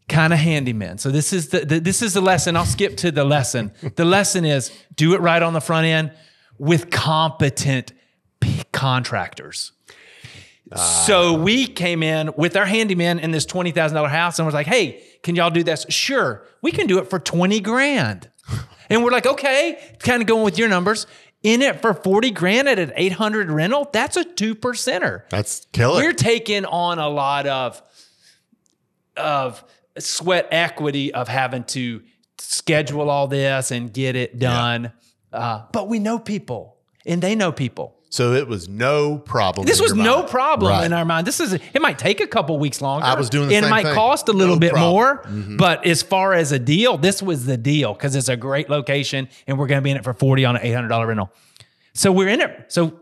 kind 0.09 0.33
of 0.33 0.39
handyman. 0.39 0.97
So 0.97 1.09
this 1.09 1.33
is 1.33 1.49
the, 1.49 1.59
the 1.65 1.79
this 1.79 2.01
is 2.01 2.13
the 2.13 2.21
lesson. 2.21 2.55
I'll 2.55 2.65
skip 2.65 2.97
to 2.97 3.11
the 3.11 3.23
lesson. 3.23 3.71
the 3.95 4.05
lesson 4.05 4.45
is 4.45 4.71
do 4.95 5.13
it 5.15 5.21
right 5.21 5.41
on 5.41 5.53
the 5.53 5.61
front 5.61 5.85
end 5.85 6.11
with 6.59 6.91
competent 6.91 7.93
p- 8.39 8.61
contractors. 8.71 9.71
So 10.75 11.33
we 11.33 11.67
came 11.67 12.01
in 12.01 12.31
with 12.35 12.57
our 12.57 12.65
handyman 12.65 13.19
in 13.19 13.29
this 13.29 13.45
twenty 13.45 13.69
thousand 13.71 13.95
dollar 13.95 14.09
house 14.09 14.39
and 14.39 14.45
was 14.45 14.55
like, 14.55 14.65
"Hey, 14.65 15.03
can 15.21 15.35
y'all 15.35 15.51
do 15.51 15.61
this? 15.63 15.85
Sure, 15.89 16.43
we 16.63 16.71
can 16.71 16.87
do 16.87 16.97
it 16.97 17.09
for 17.11 17.19
twenty 17.19 17.59
grand." 17.59 18.29
And 18.89 19.03
we're 19.03 19.11
like, 19.11 19.27
"Okay," 19.27 19.77
kind 19.99 20.21
of 20.21 20.27
going 20.27 20.43
with 20.43 20.57
your 20.57 20.67
numbers. 20.69 21.05
In 21.43 21.61
it 21.61 21.81
for 21.81 21.93
forty 21.93 22.31
grand 22.31 22.69
at 22.69 22.79
an 22.79 22.93
eight 22.95 23.11
hundred 23.11 23.51
rental, 23.51 23.89
that's 23.91 24.15
a 24.15 24.23
two 24.23 24.55
percenter. 24.55 25.23
That's 25.29 25.67
killer. 25.73 26.01
We're 26.01 26.13
taking 26.13 26.63
on 26.63 26.99
a 26.99 27.09
lot 27.09 27.45
of 27.45 27.81
of 29.17 29.63
sweat 29.99 30.47
equity 30.51 31.13
of 31.13 31.27
having 31.27 31.65
to 31.65 32.01
schedule 32.39 33.09
all 33.09 33.27
this 33.27 33.71
and 33.71 33.93
get 33.93 34.15
it 34.15 34.39
done. 34.39 34.93
Uh, 35.33 35.63
but 35.71 35.87
we 35.89 35.99
know 35.99 36.17
people, 36.17 36.77
and 37.05 37.21
they 37.21 37.35
know 37.35 37.51
people. 37.51 37.99
So 38.13 38.33
it 38.33 38.47
was 38.47 38.69
no 38.69 39.17
problem. 39.17 39.65
This 39.65 39.81
was 39.81 39.93
no 39.95 40.17
mind. 40.19 40.29
problem 40.29 40.71
Right. 40.71 40.85
in 40.85 40.93
our 40.93 41.03
mind. 41.03 41.25
This 41.25 41.39
is 41.39 41.53
it 41.53 41.81
might 41.81 41.97
take 41.97 42.21
a 42.21 42.27
couple 42.27 42.59
weeks 42.59 42.79
longer. 42.79 43.05
I 43.07 43.15
was 43.15 43.27
doing 43.29 43.49
the 43.49 43.55
and 43.55 43.65
it 43.65 43.69
might 43.69 43.85
thing. 43.85 43.95
cost 43.95 44.29
a 44.29 44.33
little 44.33 44.55
No 44.55 44.59
bit 44.59 44.73
problem. 44.73 45.17
Mm-hmm. 45.25 45.49
more. 45.51 45.57
But 45.57 45.85
as 45.87 46.03
far 46.03 46.33
as 46.33 46.51
a 46.51 46.59
deal, 46.59 46.97
this 46.99 47.23
was 47.23 47.45
the 47.47 47.57
deal 47.57 47.93
because 47.93 48.15
it's 48.15 48.29
a 48.29 48.37
great 48.37 48.69
location, 48.69 49.27
and 49.47 49.57
we're 49.57 49.65
going 49.67 49.79
to 49.79 49.83
be 49.83 49.89
in 49.91 49.97
it 49.97 50.03
for 50.03 50.13
forty 50.13 50.45
on 50.45 50.55
an 50.55 50.61
eight 50.63 50.73
hundred 50.73 50.89
dollar 50.89 51.07
rental. 51.07 51.31
So 51.93 52.11
we're 52.11 52.29
in 52.29 52.39
it. 52.41 52.65
So 52.67 52.99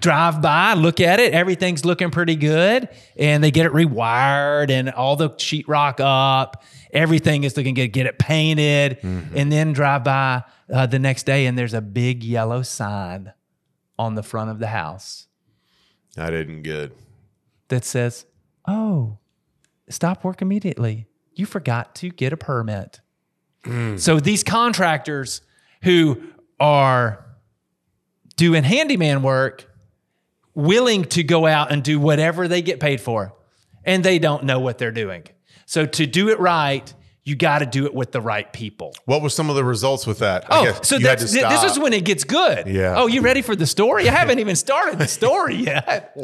drive 0.00 0.42
by, 0.42 0.74
look 0.74 1.00
at 1.00 1.20
it. 1.20 1.32
Everything's 1.34 1.84
looking 1.84 2.10
pretty 2.10 2.34
good, 2.36 2.88
and 3.16 3.44
they 3.44 3.50
get 3.50 3.66
it 3.66 3.72
rewired 3.72 4.70
and 4.70 4.90
all 4.90 5.16
the 5.16 5.30
sheetrock 5.30 6.00
up. 6.00 6.64
Everything 6.92 7.44
is 7.44 7.56
looking 7.56 7.74
good. 7.74 7.88
Get 7.88 8.06
it 8.06 8.18
painted, 8.18 8.98
Mm-hmm. 9.02 9.36
and 9.36 9.52
then 9.52 9.72
drive 9.72 10.02
by 10.04 10.42
uh, 10.72 10.86
the 10.86 10.98
next 10.98 11.24
day, 11.26 11.46
and 11.46 11.56
there's 11.58 11.74
a 11.74 11.80
big 11.82 12.24
yellow 12.24 12.62
sign 12.62 13.32
on 13.98 14.14
the 14.14 14.22
front 14.22 14.50
of 14.50 14.58
the 14.58 14.68
house 14.68 15.26
I 16.16 16.30
didn't 16.30 16.62
get. 16.62 16.92
that 17.68 17.84
says, 17.84 18.26
"Oh, 18.66 19.18
stop 19.88 20.24
work 20.24 20.42
immediately. 20.42 21.06
You 21.34 21.46
forgot 21.46 21.94
to 21.96 22.10
get 22.10 22.32
a 22.32 22.36
permit." 22.36 23.00
Mm. 23.64 23.98
So 24.00 24.20
these 24.20 24.42
contractors 24.42 25.42
who 25.82 26.22
are 26.58 27.24
doing 28.36 28.64
handyman 28.64 29.22
work, 29.22 29.68
willing 30.54 31.04
to 31.04 31.22
go 31.22 31.46
out 31.46 31.70
and 31.70 31.82
do 31.82 32.00
whatever 32.00 32.48
they 32.48 32.62
get 32.62 32.80
paid 32.80 33.00
for, 33.00 33.34
and 33.84 34.04
they 34.04 34.18
don't 34.18 34.44
know 34.44 34.60
what 34.60 34.78
they're 34.78 34.90
doing. 34.90 35.24
So 35.66 35.86
to 35.86 36.06
do 36.06 36.28
it 36.30 36.40
right, 36.40 36.92
you 37.28 37.36
got 37.36 37.58
to 37.58 37.66
do 37.66 37.84
it 37.84 37.94
with 37.94 38.12
the 38.12 38.20
right 38.20 38.50
people. 38.52 38.94
What 39.04 39.22
were 39.22 39.28
some 39.28 39.50
of 39.50 39.56
the 39.56 39.64
results 39.64 40.06
with 40.06 40.18
that? 40.20 40.46
Oh, 40.50 40.78
so 40.82 40.98
that's, 40.98 41.30
th- 41.32 41.44
this 41.48 41.64
is 41.64 41.78
when 41.78 41.92
it 41.92 42.04
gets 42.04 42.24
good. 42.24 42.66
Yeah. 42.66 42.94
Oh, 42.96 43.06
you 43.06 43.20
ready 43.20 43.42
for 43.42 43.54
the 43.54 43.66
story? 43.66 44.08
I 44.08 44.12
haven't 44.12 44.38
even 44.38 44.56
started 44.56 44.98
the 44.98 45.06
story 45.08 45.54
yet. 45.72 46.16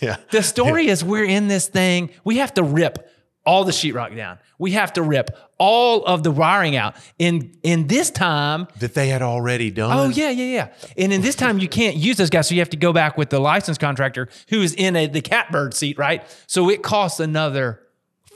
yeah. 0.00 0.16
The 0.30 0.42
story 0.42 0.88
is 0.88 1.04
we're 1.04 1.24
in 1.24 1.48
this 1.48 1.68
thing. 1.68 2.10
We 2.24 2.38
have 2.38 2.54
to 2.54 2.62
rip 2.62 3.10
all 3.44 3.62
the 3.64 3.70
sheetrock 3.72 4.16
down. 4.16 4.38
We 4.58 4.72
have 4.72 4.92
to 4.94 5.02
rip 5.02 5.30
all 5.58 6.04
of 6.04 6.22
the 6.24 6.30
wiring 6.32 6.74
out. 6.74 6.96
In 7.18 7.52
in 7.62 7.86
this 7.86 8.10
time, 8.10 8.66
that 8.80 8.94
they 8.94 9.08
had 9.08 9.22
already 9.22 9.70
done. 9.70 9.96
oh 9.96 10.08
yeah, 10.10 10.30
yeah, 10.30 10.44
yeah. 10.44 10.72
And 10.98 11.12
in 11.12 11.20
this 11.22 11.36
time, 11.36 11.58
you 11.60 11.68
can't 11.68 11.94
use 11.96 12.16
those 12.16 12.28
guys, 12.30 12.48
so 12.48 12.54
you 12.54 12.60
have 12.60 12.70
to 12.70 12.76
go 12.76 12.92
back 12.92 13.16
with 13.16 13.30
the 13.30 13.38
license 13.38 13.78
contractor 13.78 14.28
who 14.48 14.62
is 14.62 14.74
in 14.74 14.96
a, 14.96 15.06
the 15.06 15.20
catbird 15.20 15.74
seat, 15.74 15.96
right? 15.96 16.24
So 16.48 16.68
it 16.70 16.82
costs 16.82 17.20
another 17.20 17.82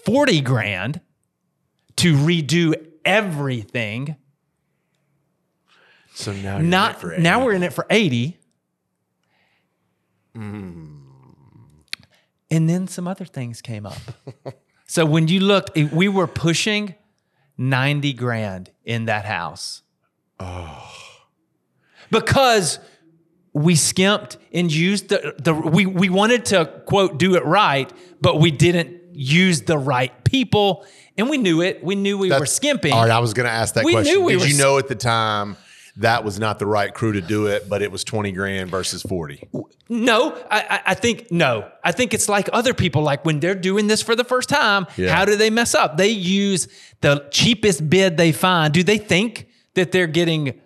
forty 0.04 0.40
grand 0.40 1.00
to 2.00 2.14
redo 2.14 2.74
everything. 3.04 4.16
So 6.14 6.32
now 6.32 6.56
you're 6.56 6.66
Not 6.66 7.02
now 7.18 7.38
80. 7.38 7.44
we're 7.44 7.52
in 7.52 7.62
it 7.62 7.72
for 7.74 7.86
80. 7.90 8.38
Hmm. 10.34 10.96
And 12.50 12.68
then 12.68 12.88
some 12.88 13.06
other 13.06 13.26
things 13.26 13.60
came 13.60 13.84
up. 13.84 13.98
so 14.86 15.04
when 15.04 15.28
you 15.28 15.40
looked, 15.40 15.76
we 15.76 16.08
were 16.08 16.26
pushing 16.26 16.94
90 17.58 18.14
grand 18.14 18.70
in 18.82 19.04
that 19.04 19.26
house. 19.26 19.82
Oh. 20.38 20.90
Because 22.10 22.78
we 23.52 23.76
skimped 23.76 24.38
and 24.54 24.72
used 24.72 25.10
the, 25.10 25.34
the 25.38 25.52
we, 25.52 25.84
we 25.84 26.08
wanted 26.08 26.46
to 26.46 26.64
quote 26.86 27.18
do 27.18 27.34
it 27.34 27.44
right, 27.44 27.92
but 28.22 28.40
we 28.40 28.50
didn't 28.50 28.99
use 29.22 29.62
the 29.62 29.76
right 29.76 30.24
people. 30.24 30.86
And 31.18 31.28
we 31.28 31.36
knew 31.36 31.60
it. 31.60 31.84
We 31.84 31.94
knew 31.94 32.16
we 32.16 32.30
were 32.30 32.46
skimping. 32.46 32.92
All 32.94 33.02
right, 33.02 33.10
I 33.10 33.18
was 33.18 33.34
going 33.34 33.44
to 33.46 33.52
ask 33.52 33.74
that 33.74 33.84
We 33.84 33.92
question. 33.92 34.14
knew 34.14 34.22
we 34.24 34.32
Did 34.32 34.40
were 34.40 34.46
you 34.46 34.56
know 34.56 34.78
at 34.78 34.88
the 34.88 34.94
time 34.94 35.56
that 35.96 36.24
was 36.24 36.38
not 36.38 36.58
the 36.58 36.64
right 36.66 36.94
crew 36.94 37.12
to 37.12 37.20
do 37.20 37.46
it, 37.46 37.68
but 37.68 37.82
it 37.82 37.92
was 37.92 38.02
20 38.04 38.32
grand 38.32 38.70
versus 38.70 39.02
40? 39.02 39.48
No, 39.90 40.32
I, 40.50 40.60
I- 40.60 40.82
I 40.86 40.94
think 40.94 41.30
no. 41.30 41.68
I 41.84 41.92
think 41.92 42.14
it's 42.14 42.28
like 42.28 42.48
other 42.54 42.72
people. 42.72 43.02
Like 43.02 43.26
when 43.26 43.40
they're 43.40 43.54
doing 43.54 43.88
this 43.88 44.00
for 44.00 44.16
the 44.16 44.24
first 44.24 44.48
time, 44.48 44.86
Yeah. 44.96 45.14
how 45.14 45.26
do 45.26 45.36
they 45.36 45.50
mess 45.50 45.74
up? 45.74 45.98
They 45.98 46.08
use 46.08 46.68
the 47.02 47.26
cheapest 47.30 47.90
bid 47.90 48.16
they 48.16 48.32
find. 48.32 48.72
Do 48.72 48.82
they 48.82 48.98
think 48.98 49.48
that 49.74 49.92
they're 49.92 50.06
getting 50.06 50.58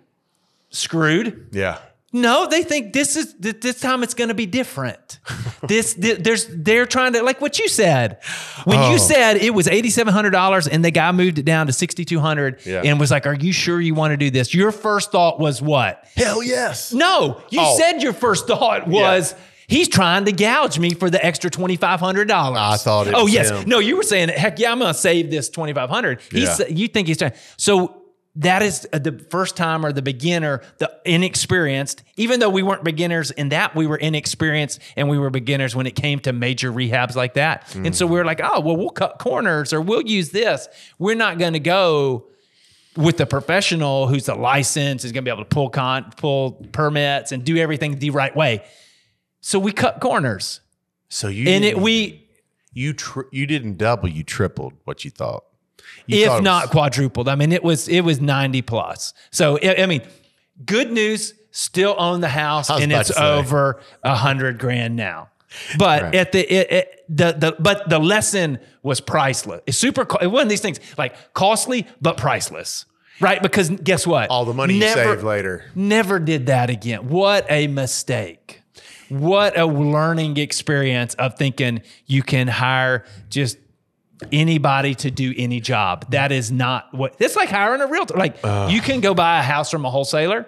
screwed? 0.69 1.49
Yeah. 1.51 1.79
No, 2.15 2.47
they 2.47 2.63
think 2.63 2.93
this 2.93 3.15
is 3.15 3.33
this 3.39 3.79
time 3.81 4.01
it's 4.03 4.13
going 4.13 4.29
to 4.29 4.33
be 4.33 4.45
different. 4.45 5.19
this, 5.67 5.93
th- 5.95 6.19
there's 6.19 6.47
they're 6.47 6.85
trying 6.85 7.13
to 7.13 7.21
like 7.23 7.41
what 7.41 7.59
you 7.59 7.67
said 7.67 8.19
when 8.63 8.79
Oh. 8.79 8.91
you 8.91 8.99
said 8.99 9.37
it 9.37 9.53
was 9.53 9.67
eighty 9.67 9.89
seven 9.89 10.13
hundred 10.13 10.29
dollars 10.31 10.67
and 10.67 10.83
the 10.85 10.91
guy 10.91 11.11
moved 11.11 11.39
it 11.39 11.45
down 11.45 11.67
to 11.67 11.73
sixty 11.73 12.05
two 12.05 12.19
hundred 12.19 12.59
Yeah. 12.65 12.81
and 12.85 12.99
was 12.99 13.11
like, 13.11 13.27
"Are 13.27 13.33
you 13.33 13.51
sure 13.51 13.81
you 13.81 13.93
want 13.95 14.11
to 14.11 14.17
do 14.17 14.29
this?" 14.31 14.53
Your 14.53 14.71
first 14.71 15.11
thought 15.11 15.39
was 15.39 15.61
what? 15.61 16.03
Hell 16.15 16.41
yes. 16.41 16.93
No, 16.93 17.41
you 17.49 17.59
Oh. 17.61 17.77
said 17.77 18.01
your 18.01 18.13
first 18.13 18.47
thought 18.47 18.87
was. 18.87 19.35
He's 19.67 19.87
trying 19.87 20.25
to 20.25 20.31
gouge 20.31 20.77
me 20.77 20.93
for 20.93 21.09
the 21.09 21.25
extra 21.25 21.49
twenty 21.49 21.75
five 21.75 21.99
hundred 21.99 22.27
dollars. 22.27 22.59
I 22.61 22.77
thought 22.77 23.07
it 23.07 23.13
Oh 23.17 23.25
yes, 23.25 23.49
him. 23.49 23.67
no, 23.67 23.79
you 23.79 23.97
were 23.97 24.03
saying, 24.03 24.29
heck 24.29 24.59
yeah, 24.59 24.71
I'm 24.71 24.77
going 24.77 24.93
to 24.93 24.97
save 24.99 25.31
this 25.31 25.49
twenty 25.49 25.73
five 25.73 25.89
hundred. 25.89 26.21
He's 26.31 26.59
Yeah. 26.59 26.67
you 26.67 26.87
think 26.87 27.07
he's 27.07 27.17
trying. 27.17 27.33
So 27.57 28.03
that 28.37 28.61
is 28.61 28.81
the 28.91 29.25
first 29.29 29.55
time 29.55 29.85
or 29.85 29.93
the 29.93 30.01
beginner, 30.01 30.61
the 30.79 30.91
inexperienced. 31.05 32.03
Even 32.17 32.39
though 32.39 32.49
we 32.49 32.63
weren't 32.63 32.83
beginners 32.83 33.31
in 33.31 33.49
that, 33.49 33.75
we 33.75 33.87
were 33.87 33.95
inexperienced 33.97 34.81
and 34.97 35.09
we 35.09 35.17
were 35.17 35.29
beginners 35.29 35.75
when 35.75 35.87
it 35.87 35.95
came 35.95 36.19
to 36.19 36.33
major 36.33 36.71
rehabs 36.71 37.15
like 37.15 37.35
that. 37.35 37.73
And 37.75 37.87
Mm. 37.87 37.95
so 37.95 38.05
we 38.05 38.17
were 38.17 38.25
like, 38.25 38.41
oh 38.43 38.59
well, 38.59 38.75
we'll 38.75 38.89
cut 38.89 39.19
corners 39.19 39.71
or 39.71 39.79
we'll 39.81 40.01
use 40.01 40.31
this. 40.31 40.67
We're 40.99 41.15
not 41.15 41.37
going 41.39 41.53
to 41.53 41.59
go 41.59 42.27
with 42.97 43.17
the 43.17 43.25
professional 43.25 44.07
who's 44.07 44.27
a 44.29 44.35
license 44.35 45.03
is 45.05 45.11
going 45.11 45.23
to 45.23 45.29
be 45.29 45.33
able 45.33 45.43
to 45.43 45.49
pull 45.49 45.69
con 45.69 46.11
pull 46.17 46.53
permits 46.71 47.31
and 47.31 47.43
do 47.43 47.57
everything 47.57 47.99
the 47.99 48.09
right 48.09 48.35
way. 48.35 48.63
So 49.41 49.59
we 49.59 49.71
cut 49.71 49.99
corners, 50.01 50.59
So 51.09 51.27
you 51.27 51.47
and 51.49 51.63
it 51.63 51.77
we 51.77 52.27
you 52.73 52.93
tr- 52.93 53.29
you 53.31 53.45
didn't 53.47 53.77
double, 53.77 54.09
you 54.09 54.23
tripled 54.23 54.73
what 54.83 55.05
you 55.05 55.11
thought. 55.11 55.43
You 56.07 56.25
if 56.25 56.29
was- 56.31 56.41
not 56.41 56.69
quadrupled. 56.69 57.27
I 57.27 57.35
mean, 57.35 57.51
it 57.51 57.63
was 57.63 57.87
it 57.87 58.01
was 58.01 58.21
ninety 58.21 58.61
plus. 58.61 59.13
So 59.31 59.57
I 59.61 59.83
I 59.83 59.85
mean, 59.85 60.01
good 60.65 60.91
news. 60.91 61.33
Still 61.51 61.95
own 61.97 62.19
the 62.19 62.27
house, 62.27 62.69
and 62.69 62.91
it's 62.91 63.11
over 63.17 63.79
a 64.03 64.13
hundred 64.13 64.59
grand 64.59 64.97
now. 64.97 65.29
But 65.77 66.01
Right. 66.03 66.15
at 66.15 66.31
the 66.33 66.41
it, 66.41 66.71
it, 66.71 67.05
the 67.07 67.31
the 67.31 67.55
but 67.57 67.87
the 67.87 67.97
lesson 67.97 68.59
was 68.83 68.99
priceless. 68.99 69.61
It's 69.65 69.77
super. 69.77 70.01
It 70.21 70.27
of 70.27 70.49
these 70.49 70.59
things 70.59 70.81
like 70.97 71.33
costly 71.33 71.87
but 72.01 72.17
priceless, 72.17 72.83
right? 73.21 73.41
Because 73.41 73.69
guess 73.69 74.05
what? 74.05 74.29
all 74.29 74.43
the 74.43 74.53
money 74.53 74.73
you 74.73 74.81
save 74.81 75.23
later. 75.23 75.63
Never 75.75 76.19
did 76.19 76.47
that 76.47 76.69
again. 76.69 77.07
What 77.07 77.45
a 77.49 77.67
mistake. 77.67 78.61
What 79.07 79.57
a 79.57 79.65
learning 79.65 80.35
experience 80.35 81.13
of 81.13 81.37
thinking 81.37 81.83
you 82.05 82.21
can 82.21 82.49
hire 82.49 83.05
just 83.29 83.57
anybody 84.31 84.95
to 84.95 85.11
do 85.11 85.33
any 85.37 85.59
job. 85.59 86.09
That 86.11 86.31
is 86.31 86.51
not 86.51 86.93
what 86.93 87.15
it's 87.19 87.35
like 87.35 87.49
hiring 87.49 87.81
a 87.81 87.87
realtor. 87.87 88.15
Like 88.17 88.37
you 88.71 88.81
can 88.81 89.01
go 89.01 89.13
buy 89.13 89.39
a 89.39 89.43
house 89.43 89.69
from 89.69 89.85
a 89.85 89.89
wholesaler 89.89 90.47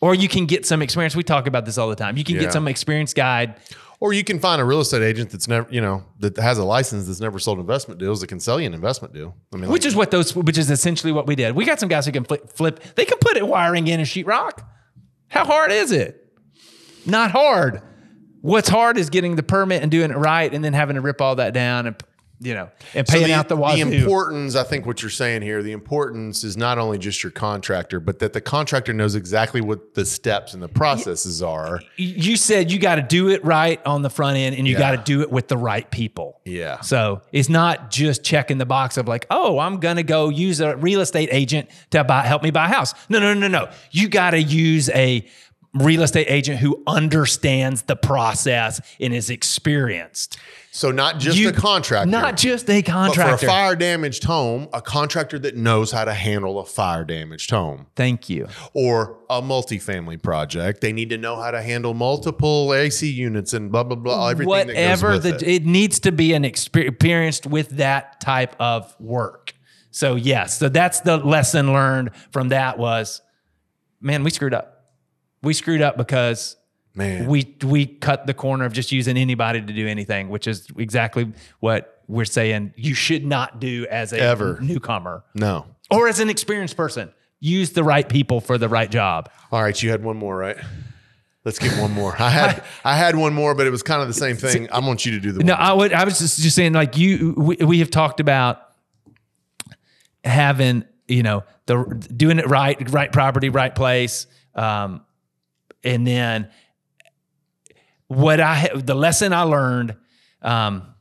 or 0.00 0.14
you 0.14 0.28
can 0.28 0.46
get 0.46 0.66
some 0.66 0.82
experience. 0.82 1.16
We 1.16 1.22
talk 1.22 1.46
about 1.46 1.64
this 1.64 1.78
all 1.78 1.88
the 1.88 1.96
time. 1.96 2.16
You 2.16 2.24
can 2.24 2.36
Yeah. 2.36 2.42
get 2.42 2.52
some 2.52 2.68
experience 2.68 3.14
guide. 3.14 3.54
Or 3.98 4.12
you 4.12 4.24
can 4.24 4.38
find 4.38 4.60
a 4.60 4.64
real 4.64 4.80
estate 4.80 5.00
agent 5.00 5.30
that's 5.30 5.48
never, 5.48 5.66
you 5.72 5.80
know, 5.80 6.04
that 6.20 6.36
has 6.36 6.58
a 6.58 6.64
license 6.64 7.06
that's 7.06 7.18
never 7.18 7.38
sold 7.38 7.58
investment 7.58 7.98
deals 7.98 8.20
that 8.20 8.26
can 8.26 8.40
sell 8.40 8.60
you 8.60 8.66
an 8.66 8.74
investment 8.74 9.14
deal. 9.14 9.34
I 9.54 9.56
mean, 9.56 9.70
Which 9.70 9.84
like, 9.84 9.88
is 9.88 9.96
what 9.96 10.10
those, 10.10 10.36
which 10.36 10.58
is 10.58 10.70
essentially 10.70 11.12
what 11.14 11.26
we 11.26 11.34
did. 11.34 11.56
We 11.56 11.64
got 11.64 11.80
some 11.80 11.88
guys 11.88 12.04
who 12.04 12.12
can 12.12 12.24
flip, 12.24 12.50
flip 12.50 12.80
they 12.94 13.06
can 13.06 13.16
put 13.22 13.38
it 13.38 13.48
wiring 13.48 13.86
in 13.88 14.00
a 14.00 14.02
sheetrock. 14.02 14.62
How 15.28 15.46
hard 15.46 15.72
is 15.72 15.92
it? 15.92 16.30
Not 17.06 17.30
hard. 17.30 17.80
What's 18.42 18.68
hard 18.68 18.98
is 18.98 19.08
getting 19.08 19.36
the 19.36 19.42
permit 19.42 19.80
and 19.82 19.90
doing 19.90 20.10
it 20.10 20.16
right, 20.18 20.52
and 20.52 20.62
then 20.62 20.74
having 20.74 20.96
to 20.96 21.00
rip 21.00 21.22
all 21.22 21.36
that 21.36 21.54
down 21.54 21.86
and 21.86 21.96
you 22.40 22.52
know 22.54 22.68
and 22.94 23.08
So 23.08 23.14
paying 23.18 23.32
out 23.32 23.48
the 23.48 23.56
wazoo. 23.56 23.90
importance, 23.90 24.56
I 24.56 24.62
think, 24.62 24.84
what 24.86 25.00
you're 25.02 25.10
saying 25.10 25.42
here, 25.42 25.62
the 25.62 25.72
importance 25.72 26.44
is 26.44 26.56
not 26.56 26.78
only 26.78 26.98
just 26.98 27.22
your 27.22 27.30
contractor, 27.32 27.98
but 28.00 28.18
that 28.18 28.32
the 28.34 28.40
contractor 28.40 28.92
knows 28.92 29.14
exactly 29.14 29.60
what 29.60 29.94
the 29.94 30.04
steps 30.04 30.52
and 30.54 30.62
the 30.62 30.68
processes 30.68 31.42
are. 31.42 31.80
you 31.96 32.36
said 32.36 32.70
you 32.70 32.78
got 32.78 32.96
to 32.96 33.02
do 33.02 33.28
it 33.30 33.44
right 33.44 33.80
on 33.86 34.02
the 34.02 34.10
front 34.10 34.36
end, 34.36 34.54
and 34.56 34.66
you 34.68 34.74
Yeah. 34.74 34.78
got 34.78 34.90
to 34.92 34.98
do 34.98 35.22
it 35.22 35.30
with 35.30 35.48
the 35.48 35.56
right 35.56 35.90
people. 35.90 36.40
Yeah. 36.44 36.80
So 36.80 37.22
it's 37.32 37.48
not 37.48 37.90
just 37.90 38.22
checking 38.22 38.58
the 38.58 38.66
box 38.66 38.96
of 38.96 39.08
like, 39.08 39.26
oh, 39.30 39.58
I'm 39.58 39.78
gonna 39.80 40.02
go 40.02 40.28
use 40.28 40.60
a 40.60 40.76
real 40.76 41.00
estate 41.00 41.28
agent 41.32 41.70
to 41.90 42.04
buy 42.04 42.22
help 42.26 42.42
me 42.42 42.50
buy 42.50 42.66
a 42.66 42.68
house. 42.68 42.94
No, 43.08 43.18
no, 43.18 43.32
no, 43.34 43.48
no. 43.48 43.68
You 43.90 44.08
got 44.08 44.30
to 44.32 44.42
use 44.42 44.88
a 44.90 45.26
real 45.74 46.02
estate 46.02 46.26
agent 46.30 46.58
who 46.58 46.82
understands 46.86 47.82
the 47.82 47.96
process 47.96 48.80
and 49.00 49.12
is 49.12 49.28
experienced. 49.30 50.38
So 50.76 50.90
not 50.90 51.18
just 51.18 51.38
You- 51.38 51.48
a 51.48 51.52
contractor, 51.52 52.10
Not 52.10 52.36
just 52.36 52.68
a 52.68 52.82
contractor, 52.82 53.32
but 53.32 53.40
for 53.40 53.46
a 53.46 53.48
fire 53.48 53.76
damaged 53.76 54.24
home, 54.24 54.68
a 54.74 54.82
contractor 54.82 55.38
that 55.38 55.56
knows 55.56 55.90
how 55.90 56.04
to 56.04 56.12
handle 56.12 56.58
a 56.58 56.66
fire 56.66 57.02
damaged 57.02 57.50
home. 57.50 57.86
Thank 57.96 58.28
you. 58.28 58.46
or 58.74 59.16
a 59.30 59.40
multifamily 59.40 60.22
project. 60.22 60.82
They 60.82 60.92
need 60.92 61.08
to 61.10 61.16
know 61.16 61.36
how 61.40 61.50
to 61.50 61.62
handle 61.62 61.94
multiple 61.94 62.74
AC 62.74 63.08
units 63.10 63.54
and 63.54 63.72
blah 63.72 63.84
blah 63.84 63.96
blah. 63.96 64.28
Everything 64.28 64.48
Whatever 64.50 65.18
that 65.18 65.22
goes 65.22 65.32
with 65.32 65.40
the 65.40 65.50
it. 65.50 65.62
it. 65.62 65.66
needs 65.66 65.98
to 66.00 66.12
be 66.12 66.34
an 66.34 66.42
exper- 66.42 66.86
experienced 66.88 67.46
with 67.46 67.70
that 67.78 68.20
type 68.20 68.54
of 68.60 68.94
work. 69.00 69.54
So 69.92 70.14
yes, 70.14 70.58
so 70.58 70.68
that's 70.68 71.00
the 71.00 71.16
lesson 71.16 71.72
learned 71.72 72.10
from 72.32 72.48
that 72.50 72.78
was, 72.78 73.22
man, 74.02 74.24
we 74.24 74.30
screwed 74.30 74.52
up. 74.52 74.84
We 75.42 75.54
screwed 75.54 75.80
up 75.80 75.96
because 75.96 76.56
Man, 76.96 77.26
we 77.26 77.54
we 77.62 77.86
cut 77.86 78.26
the 78.26 78.34
corner 78.34 78.64
of 78.64 78.72
just 78.72 78.90
using 78.90 79.16
anybody 79.16 79.60
to 79.60 79.72
do 79.72 79.86
anything, 79.86 80.28
which 80.30 80.46
is 80.46 80.66
exactly 80.78 81.32
what 81.60 82.02
we're 82.08 82.24
saying 82.24 82.72
you 82.76 82.94
should 82.94 83.24
not 83.24 83.60
do 83.60 83.86
as 83.90 84.12
a 84.12 84.18
Ever. 84.20 84.58
newcomer 84.62 85.22
no. 85.34 85.66
or 85.90 86.08
as 86.08 86.20
an 86.20 86.30
experienced 86.30 86.76
person. 86.76 87.12
Use 87.38 87.70
the 87.72 87.84
right 87.84 88.08
people 88.08 88.40
for 88.40 88.56
the 88.56 88.68
right 88.68 88.90
job. 88.90 89.30
All 89.52 89.62
right, 89.62 89.80
you 89.82 89.90
had 89.90 90.02
one 90.02 90.16
more, 90.16 90.36
right? 90.36 90.56
Let's 91.44 91.58
get 91.58 91.78
one 91.78 91.92
more. 91.92 92.16
I 92.20 92.30
had 92.30 92.64
I 92.82 92.96
had 92.96 93.14
one 93.14 93.34
more, 93.34 93.54
but 93.54 93.66
it 93.66 93.70
was 93.70 93.82
kind 93.82 94.00
of 94.00 94.08
the 94.08 94.14
same 94.26 94.36
thing. 94.36 94.68
I 94.72 94.80
want 94.80 95.04
you 95.04 95.12
to 95.12 95.20
do 95.20 95.32
the 95.32 95.44
No, 95.44 95.52
one. 95.52 95.62
I 95.62 95.72
would. 95.74 95.92
I 95.92 96.04
was 96.04 96.18
just, 96.18 96.40
just 96.40 96.56
saying, 96.56 96.72
like 96.72 96.96
you, 96.96 97.34
we, 97.36 97.56
we 97.56 97.78
have 97.80 97.90
talked 97.90 98.20
about 98.20 98.62
having, 100.24 100.84
you 101.08 101.22
know, 101.22 101.44
the 101.66 101.84
doing 102.16 102.38
it 102.38 102.48
right, 102.48 102.90
right 102.90 103.12
property, 103.12 103.48
right 103.48 103.74
place, 103.74 104.26
um, 104.54 105.02
and 105.84 106.06
then 106.06 106.48
what 108.08 108.40
I 108.40 108.54
ha- 108.54 108.68
the 108.76 108.94
lesson 108.94 109.32
I 109.32 109.42
learned 109.42 109.96
um, 110.42 110.94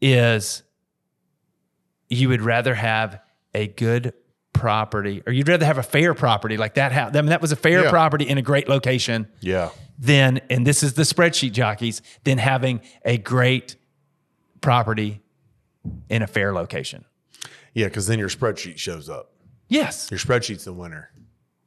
is 0.00 0.62
you 2.08 2.28
would 2.28 2.40
rather 2.42 2.74
have 2.74 3.20
a 3.54 3.66
good 3.66 4.12
property, 4.52 5.22
or 5.26 5.32
you'd 5.32 5.46
rather 5.48 5.64
have 5.66 5.78
a 5.78 5.82
fair 5.82 6.14
property 6.14 6.56
like 6.56 6.74
that 6.74 6.90
house. 6.92 7.14
I 7.14 7.20
mean, 7.20 7.30
that 7.30 7.40
was 7.40 7.52
a 7.52 7.56
fair 7.56 7.84
Yeah. 7.84 7.90
property 7.90 8.26
in 8.28 8.38
a 8.38 8.42
great 8.42 8.68
location 8.68 9.28
yeah. 9.40 9.70
Then, 10.00 10.40
and 10.48 10.64
this 10.66 10.82
is 10.84 10.94
the 10.94 11.02
spreadsheet 11.02 11.52
jockeys, 11.52 12.02
than 12.24 12.38
having 12.38 12.80
a 13.04 13.18
great 13.18 13.74
property 14.60 15.20
in 16.08 16.22
a 16.22 16.26
fair 16.28 16.52
location. 16.54 17.04
Yeah, 17.74 17.86
because 17.86 18.06
then 18.06 18.18
your 18.20 18.28
spreadsheet 18.28 18.78
shows 18.78 19.08
up. 19.08 19.32
Yes, 19.68 20.08
Your 20.10 20.18
spreadsheet's 20.18 20.64
the 20.64 20.72
winner. 20.72 21.10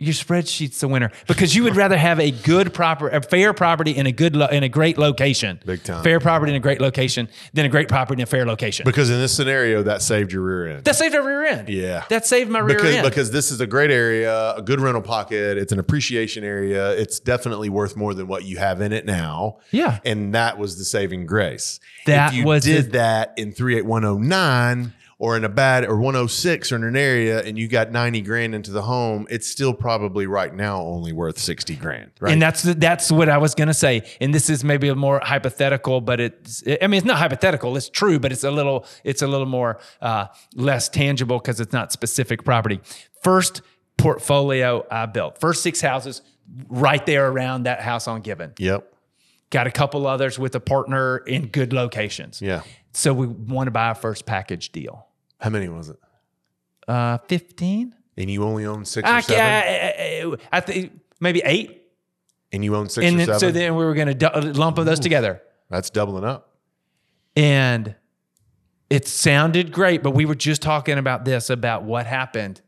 Your 0.01 0.13
spreadsheet's 0.13 0.79
the 0.79 0.87
winner 0.87 1.11
because 1.27 1.55
you 1.55 1.63
would 1.63 1.75
rather 1.75 1.97
have 1.97 2.19
a 2.19 2.31
good 2.31 2.73
proper, 2.73 3.07
a 3.09 3.21
fair 3.21 3.53
property 3.53 3.91
in 3.91 4.07
a 4.07 4.11
good, 4.11 4.35
lo- 4.35 4.47
in 4.47 4.63
a 4.63 4.69
great 4.69 4.97
location, 4.97 5.59
Big 5.65 5.83
time. 5.83 6.03
fair 6.03 6.19
property 6.19 6.51
in 6.51 6.55
a 6.55 6.59
great 6.59 6.81
location 6.81 7.29
than 7.53 7.65
a 7.65 7.69
great 7.69 7.87
property 7.87 8.19
in 8.19 8.23
a 8.23 8.25
fair 8.25 8.45
location. 8.45 8.83
Because 8.83 9.09
in 9.09 9.17
this 9.19 9.33
scenario, 9.35 9.83
that 9.83 10.01
saved 10.01 10.31
your 10.31 10.41
rear 10.41 10.67
end. 10.77 10.85
that 10.85 10.95
saved 10.95 11.15
our 11.15 11.23
rear 11.25 11.45
end. 11.45 11.69
Yeah. 11.69 12.03
that 12.09 12.25
saved 12.25 12.49
my 12.49 12.59
rear 12.59 12.75
because 12.77 12.95
end. 12.95 13.03
because 13.07 13.31
this 13.31 13.51
is 13.51 13.61
a 13.61 13.67
great 13.67 13.91
area, 13.91 14.55
a 14.55 14.61
good 14.61 14.79
rental 14.79 15.01
pocket. 15.03 15.57
It's 15.57 15.71
an 15.71 15.79
appreciation 15.79 16.43
area. 16.43 16.91
It's 16.91 17.19
definitely 17.19 17.69
worth 17.69 17.95
more 17.95 18.13
than 18.13 18.27
what 18.27 18.43
you 18.43 18.57
have 18.57 18.81
in 18.81 18.91
it 18.93 19.05
now. 19.05 19.57
Yeah. 19.71 19.99
and 20.03 20.33
that 20.33 20.57
was 20.57 20.77
the 20.77 20.83
saving 20.85 21.25
grace. 21.27 21.79
That 22.07 22.29
if 22.33 22.39
you 22.39 22.45
was 22.45 22.63
did 22.63 22.85
the- 22.87 22.91
that 22.97 23.33
in 23.37 23.51
three 23.51 23.77
eight 23.77 23.85
one 23.85 24.01
zero 24.01 24.17
nine 24.17 24.93
or 25.21 25.37
in 25.37 25.43
a 25.43 25.49
bad 25.49 25.85
or 25.85 25.97
one 25.97 26.15
hundred 26.15 26.29
six 26.29 26.71
or 26.71 26.77
in 26.77 26.83
an 26.83 26.95
area, 26.95 27.43
and 27.43 27.55
you 27.55 27.67
got 27.67 27.91
ninety 27.91 28.21
grand 28.21 28.55
into 28.55 28.71
the 28.71 28.81
home, 28.81 29.27
it's 29.29 29.47
still 29.47 29.71
probably 29.71 30.25
right 30.25 30.51
now 30.51 30.81
only 30.81 31.13
worth 31.13 31.37
sixty 31.37 31.75
grand. 31.75 32.09
Right. 32.19 32.33
And 32.33 32.41
that's 32.41 32.63
that's 32.63 33.11
what 33.11 33.29
I 33.29 33.37
was 33.37 33.53
going 33.53 33.67
to 33.67 33.73
say. 33.75 34.01
And 34.19 34.33
this 34.33 34.49
is 34.49 34.63
maybe 34.63 34.87
a 34.87 34.95
more 34.95 35.21
hypothetical, 35.23 36.01
but 36.01 36.19
it's 36.19 36.63
I 36.81 36.87
mean 36.87 36.97
it's 36.97 37.05
not 37.05 37.19
hypothetical. 37.19 37.77
It's 37.77 37.87
true, 37.87 38.17
but 38.17 38.31
it's 38.31 38.43
a 38.43 38.49
little 38.49 38.83
it's 39.03 39.21
a 39.21 39.27
little 39.27 39.45
more 39.45 39.77
uh, 40.01 40.25
less 40.55 40.89
tangible 40.89 41.37
because 41.37 41.59
it's 41.59 41.71
not 41.71 41.91
specific 41.91 42.43
property. 42.43 42.81
First 43.21 43.61
portfolio 43.97 44.83
I 44.89 45.05
built, 45.05 45.39
first 45.39 45.61
six 45.61 45.81
houses 45.81 46.23
right 46.67 47.05
there 47.05 47.29
around 47.29 47.63
that 47.63 47.81
house 47.81 48.07
on 48.07 48.21
Gibbon. 48.21 48.53
yep. 48.57 48.91
Got 49.51 49.67
a 49.67 49.71
couple 49.71 50.07
others 50.07 50.39
with 50.39 50.55
a 50.55 50.59
partner 50.59 51.17
in 51.27 51.47
good 51.47 51.73
locations. 51.73 52.41
Yeah. 52.41 52.63
So 52.93 53.13
we 53.13 53.27
want 53.27 53.67
to 53.67 53.71
buy 53.71 53.91
a 53.91 53.95
first 53.95 54.25
package 54.25 54.71
deal. 54.71 55.05
How 55.41 55.49
many 55.49 55.67
was 55.67 55.89
it? 55.89 55.97
Uh, 56.87 57.17
fifteen. 57.27 57.95
And 58.17 58.29
you 58.29 58.43
only 58.43 58.65
own 58.65 58.85
six 58.85 59.07
or 59.09 59.11
I, 59.13 59.21
seven. 59.21 59.41
I, 59.41 60.23
I, 60.51 60.57
I 60.57 60.59
think 60.59 60.91
maybe 61.19 61.41
eight. 61.45 61.83
and 62.51 62.63
you 62.63 62.75
own 62.75 62.89
six 62.89 63.05
And 63.05 63.15
or 63.15 63.17
then, 63.17 63.25
seven. 63.27 63.39
so 63.39 63.51
then 63.51 63.75
we 63.75 63.83
were 63.85 63.93
going 63.93 64.15
to 64.17 64.29
lump 64.53 64.75
those 64.75 64.99
together. 64.99 65.41
that's 65.69 65.89
doubling 65.89 66.25
up. 66.25 66.55
And 67.35 67.95
it 68.89 69.07
sounded 69.07 69.71
great, 69.71 70.03
but 70.03 70.11
we 70.11 70.25
were 70.25 70.35
just 70.35 70.61
talking 70.61 70.97
about 70.97 71.23
this 71.23 71.49
about 71.49 71.83
what 71.83 72.05
happened 72.05 72.61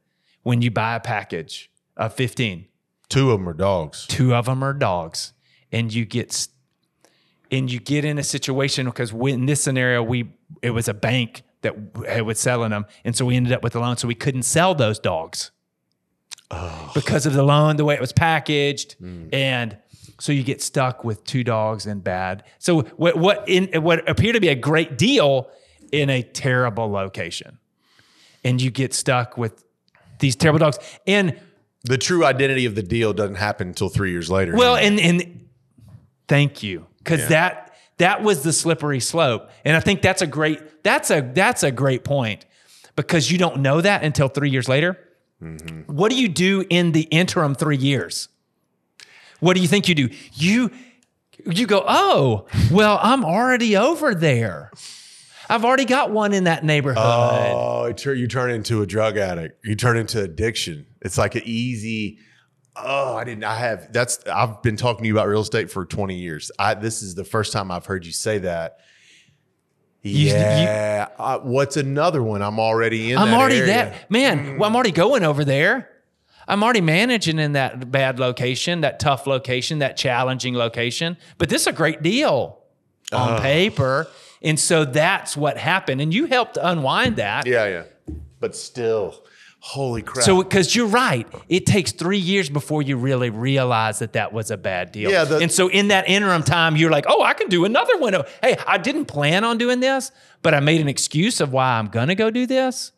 when 0.43 0.61
you 0.61 0.71
buy 0.71 0.95
a 0.95 0.99
package 1.01 1.69
of 1.97 2.13
15. 2.13 2.65
Two 3.09 3.31
of 3.31 3.39
them 3.39 3.49
are 3.49 3.53
dogs. 3.53 4.07
Two 4.07 4.33
of 4.33 4.45
them 4.45 4.63
are 4.63 4.73
dogs, 4.73 5.33
and 5.71 5.93
you 5.93 6.05
get 6.05 6.47
and 7.51 7.69
you 7.71 7.79
get 7.81 8.05
in 8.05 8.17
a 8.17 8.23
situation 8.23 8.85
because 8.85 9.11
in 9.11 9.45
this 9.45 9.61
scenario 9.61 10.01
we 10.01 10.31
it 10.63 10.71
was 10.71 10.87
a 10.87 10.93
bank 10.93 11.43
that 11.63 12.23
was 12.25 12.39
selling 12.39 12.69
them, 12.69 12.85
and 13.03 13.15
so 13.15 13.25
we 13.25 13.35
ended 13.35 13.51
up 13.53 13.63
with 13.63 13.75
a 13.75 13.79
loan, 13.79 13.97
so 13.97 14.07
we 14.07 14.15
couldn't 14.15 14.43
sell 14.43 14.75
those 14.75 14.99
dogs 14.99 15.51
because 16.93 17.25
of 17.25 17.33
the 17.33 17.43
loan, 17.43 17.77
the 17.77 17.85
way 17.85 17.95
it 17.95 18.01
was 18.01 18.13
packaged, 18.13 18.95
mm. 19.01 19.27
and 19.33 19.77
so 20.19 20.31
you 20.31 20.43
get 20.43 20.61
stuck 20.61 21.03
with 21.03 21.23
two 21.23 21.43
dogs 21.43 21.85
and 21.87 22.03
bad. 22.03 22.43
So 22.59 22.81
what 22.81 23.17
what 23.17 23.43
in 23.47 23.81
what 23.81 24.07
appeared 24.07 24.35
to 24.35 24.41
be 24.41 24.49
a 24.49 24.55
great 24.55 24.97
deal 24.97 25.49
in 25.91 26.09
a 26.09 26.21
terrible 26.21 26.89
location, 26.89 27.57
and 28.43 28.61
you 28.61 28.71
get 28.71 28.93
stuck 28.93 29.37
with 29.37 29.63
these 30.19 30.35
terrible 30.35 30.59
dogs. 30.59 30.77
And 31.07 31.39
The 31.83 31.97
true 31.97 32.23
identity 32.25 32.65
of 32.65 32.75
the 32.75 32.83
deal 32.83 33.13
doesn't 33.13 33.35
happen 33.35 33.69
until 33.69 33.89
three 33.89 34.11
years 34.11 34.29
later. 34.29 34.55
well, 34.55 34.75
and 34.75 34.99
and 34.99 35.47
thank 36.27 36.63
you 36.63 36.87
because 36.99 37.21
Yeah. 37.21 37.27
that 37.29 37.72
that 37.97 38.23
was 38.23 38.43
the 38.43 38.53
slippery 38.53 38.99
slope, 38.99 39.49
and 39.63 39.75
I 39.75 39.79
think 39.79 40.01
that's 40.01 40.21
a 40.21 40.27
great 40.27 40.83
that's 40.83 41.11
a 41.11 41.21
that's 41.21 41.63
a 41.63 41.71
great 41.71 42.03
point 42.03 42.45
because 42.95 43.31
you 43.31 43.37
don't 43.37 43.61
know 43.61 43.81
that 43.81 44.03
until 44.03 44.27
three 44.27 44.49
years 44.49 44.67
later. 44.67 44.97
Mm-hmm. 45.41 45.93
What 45.93 46.09
do 46.09 46.19
you 46.19 46.29
do 46.29 46.65
in 46.69 46.91
the 46.91 47.01
interim 47.01 47.55
three 47.55 47.77
years? 47.77 48.29
What 49.39 49.55
do 49.55 49.61
you 49.61 49.67
think 49.67 49.89
you 49.89 49.95
do? 49.95 50.09
You 50.33 50.71
you 51.45 51.67
go, 51.67 51.83
oh, 51.87 52.45
well, 52.71 52.99
I'm 53.01 53.25
already 53.25 53.75
over 53.75 54.15
there. 54.15 54.71
I've 55.49 55.65
already 55.65 55.85
got 55.85 56.11
one 56.11 56.33
in 56.33 56.45
that 56.45 56.63
neighborhood. 56.63 57.03
Oh, 57.03 57.93
you 58.05 58.27
turn 58.27 58.51
into 58.51 58.81
a 58.81 58.85
drug 58.85 59.17
addict. 59.17 59.65
You 59.65 59.75
turn 59.75 59.97
into 59.97 60.21
addiction. 60.21 60.85
It's 61.01 61.17
like 61.17 61.35
an 61.35 61.41
easy. 61.45 62.19
Oh, 62.75 63.15
I 63.15 63.23
didn't. 63.23 63.43
I 63.43 63.55
have. 63.55 63.93
That's. 63.93 64.19
I've 64.25 64.61
been 64.63 64.77
talking 64.77 65.03
to 65.03 65.07
you 65.07 65.13
about 65.13 65.27
real 65.27 65.41
estate 65.41 65.69
for 65.71 65.85
twenty 65.85 66.15
years. 66.15 66.51
I. 66.57 66.73
This 66.73 67.01
is 67.03 67.13
the 67.15 67.23
first 67.23 67.53
time 67.53 67.69
I've 67.71 67.85
heard 67.85 68.05
you 68.05 68.11
say 68.11 68.39
that. 68.39 68.79
you- 70.01 70.27
Yeah. 70.29 71.07
uh, 71.19 71.39
what's 71.39 71.77
another 71.77 72.21
one? 72.23 72.41
I'm 72.41 72.59
already 72.59 73.11
in. 73.11 73.17
I'm 73.17 73.29
that 73.29 73.39
already 73.39 73.57
area. 73.57 73.67
that 73.73 74.09
man. 74.11 74.57
Well, 74.57 74.67
I'm 74.69 74.75
already 74.75 74.91
going 74.91 75.23
over 75.23 75.45
there. 75.45 75.89
I'm 76.47 76.61
already 76.63 76.81
managing 76.81 77.39
in 77.39 77.53
that 77.53 77.89
bad 77.89 78.19
location, 78.19 78.81
that 78.81 78.99
tough 78.99 79.27
location, 79.27 79.79
that 79.79 79.95
challenging 79.95 80.55
location. 80.55 81.15
But 81.37 81.47
this 81.49 81.61
is 81.61 81.67
a 81.67 81.71
great 81.71 82.01
deal 82.01 82.59
on 83.13 83.39
paper. 83.39 84.07
And 84.41 84.59
so 84.59 84.83
that's 84.83 85.37
what 85.37 85.57
happened. 85.57 86.01
And 86.01 86.13
you 86.13 86.25
helped 86.25 86.57
unwind 86.61 87.15
that. 87.15 87.45
Yeah, 87.45 87.65
yeah. 87.67 87.83
But 88.41 88.57
still, 88.57 89.22
holy 89.65 90.01
crap. 90.01 90.25
So, 90.25 90.43
because 90.43 90.75
you're 90.75 90.87
right, 90.87 91.25
it 91.47 91.65
takes 91.65 91.93
three 91.93 92.17
years 92.17 92.49
before 92.49 92.81
you 92.81 92.97
really 92.97 93.29
realize 93.29 93.99
that 93.99 94.11
that 94.13 94.33
was 94.33 94.51
a 94.51 94.57
bad 94.57 94.91
deal. 94.91 95.09
Yeah, 95.09 95.23
the- 95.23 95.37
and 95.37 95.49
so 95.49 95.69
in 95.69 95.87
that 95.87 96.09
interim 96.09 96.43
time, 96.43 96.75
you're 96.75 96.91
like, 96.91 97.05
oh, 97.07 97.23
I 97.23 97.33
can 97.33 97.47
do 97.47 97.63
another 97.63 97.97
one. 97.97 98.13
Oh, 98.13 98.25
Hey, 98.41 98.57
I 98.67 98.77
didn't 98.77 99.05
plan 99.05 99.45
on 99.45 99.57
doing 99.57 99.79
this, 99.79 100.11
but 100.41 100.53
I 100.53 100.59
made 100.59 100.81
an 100.81 100.89
excuse 100.89 101.39
of 101.39 101.53
why 101.53 101.77
I'm 101.79 101.87
going 101.87 102.09
to 102.09 102.15
go 102.15 102.29
do 102.29 102.45
this. 102.45 102.91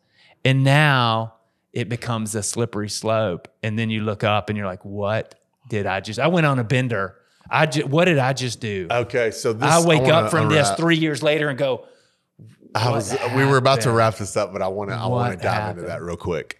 And 0.44 0.64
now 0.64 1.34
it 1.72 1.88
becomes 1.88 2.34
a 2.34 2.42
slippery 2.42 2.88
slope. 2.88 3.46
And 3.62 3.78
then 3.78 3.88
you 3.88 4.00
look 4.02 4.24
up 4.24 4.48
and 4.48 4.58
you're 4.58 4.66
like, 4.66 4.84
what 4.84 5.36
did 5.68 5.86
I 5.86 6.00
just, 6.00 6.18
I 6.18 6.26
went 6.26 6.46
on 6.46 6.58
a 6.58 6.64
bender. 6.64 7.14
I 7.48 7.66
just, 7.66 7.86
what 7.86 8.06
did 8.06 8.18
I 8.18 8.32
just 8.32 8.58
do? 8.60 8.88
okay, 8.90 9.30
so 9.30 9.52
this 9.52 9.70
I 9.70 9.86
wake 9.86 10.02
wanna 10.02 10.14
up 10.14 10.30
from 10.32 10.48
this 10.48 10.68
three 10.72 10.96
years 10.96 11.22
later 11.22 11.48
and 11.48 11.56
go, 11.56 11.86
I 12.74 12.90
was. 12.90 13.12
What 13.12 13.34
We 13.36 13.44
were 13.44 13.56
about 13.56 13.82
to 13.82 13.92
wrap 13.92 14.16
this 14.16 14.36
up, 14.36 14.52
but 14.52 14.62
I 14.62 14.68
want 14.68 14.90
to. 14.90 14.96
I 14.96 15.06
want 15.06 15.36
to 15.36 15.42
dive 15.42 15.54
happened? 15.54 15.78
into 15.80 15.88
that 15.90 16.02
real 16.02 16.16
quick. 16.16 16.58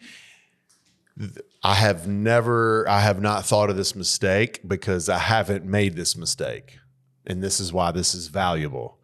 I 1.63 1.75
have 1.75 2.07
never. 2.07 2.89
I 2.89 3.01
have 3.01 3.21
not 3.21 3.45
thought 3.45 3.71
of 3.71 3.77
this 3.77 3.95
mistake 3.95 4.61
because 4.67 5.09
I 5.09 5.19
haven't 5.19 5.65
made 5.65 5.97
this 5.97 6.17
mistake, 6.17 6.79
and 7.27 7.43
this 7.43 7.61
is 7.61 7.73
why 7.73 7.91
this 7.91 8.15
is 8.15 8.29
valuable. 8.29 8.99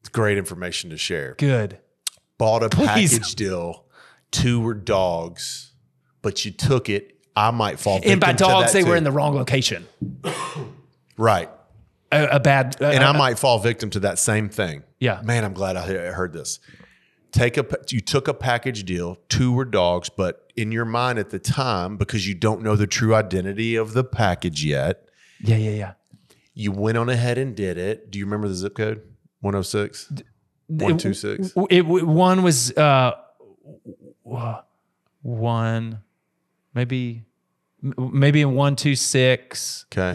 It's 0.00 0.08
great 0.10 0.38
information 0.38 0.90
to 0.90 0.96
share. 0.96 1.34
good. 1.38 1.78
Bought 2.38 2.62
a 2.62 2.68
Please. 2.68 2.86
package 3.18 3.34
deal. 3.34 3.84
Two 4.30 4.60
were 4.60 4.74
dogs, 4.74 5.72
but 6.22 6.44
you 6.44 6.52
took 6.52 6.88
it. 6.88 7.16
I 7.34 7.50
might 7.50 7.80
fall. 7.80 8.00
And 8.04 8.20
by 8.20 8.32
dogs, 8.32 8.72
they 8.72 8.84
were 8.84 8.96
in 8.96 9.04
the 9.04 9.10
wrong 9.12 9.34
location. 9.34 9.86
right. 11.16 11.50
A, 12.10 12.36
a 12.36 12.40
bad, 12.40 12.76
and 12.80 13.04
uh, 13.04 13.08
I 13.08 13.16
might 13.16 13.38
fall 13.38 13.58
victim 13.58 13.90
to 13.90 14.00
that 14.00 14.18
same 14.18 14.48
thing. 14.48 14.82
Yeah. 14.98 15.20
man, 15.22 15.44
I'm 15.44 15.52
glad 15.52 15.76
I 15.76 15.82
heard 16.12 16.32
this. 16.32 16.58
Take 17.32 17.58
a 17.58 17.66
you 17.90 18.00
took 18.00 18.28
a 18.28 18.34
package 18.34 18.84
deal. 18.84 19.18
Two 19.28 19.52
were 19.52 19.66
dogs, 19.66 20.08
but 20.08 20.50
in 20.56 20.72
your 20.72 20.86
mind 20.86 21.18
at 21.18 21.28
the 21.30 21.38
time, 21.38 21.98
because 21.98 22.26
you 22.26 22.34
don't 22.34 22.62
know 22.62 22.76
the 22.76 22.86
true 22.86 23.14
identity 23.14 23.76
of 23.76 23.92
the 23.92 24.04
package 24.04 24.64
yet, 24.64 25.08
yeah, 25.40 25.56
yeah, 25.56 25.70
yeah. 25.70 25.92
you 26.54 26.72
went 26.72 26.96
on 26.96 27.10
ahead 27.10 27.36
and 27.36 27.54
did 27.54 27.76
it. 27.76 28.10
Do 28.10 28.18
you 28.18 28.24
remember 28.24 28.48
the 28.48 28.54
zip 28.54 28.74
code? 28.74 29.02
106? 29.40 30.10
126? 30.68 31.52
It, 31.56 31.70
it 31.70 31.82
one 31.86 32.42
was 32.42 32.72
uh 32.76 33.12
one 35.22 36.00
maybe 36.74 37.24
maybe 37.82 38.40
in 38.40 38.48
126 38.54 39.86
Okay. 39.92 40.12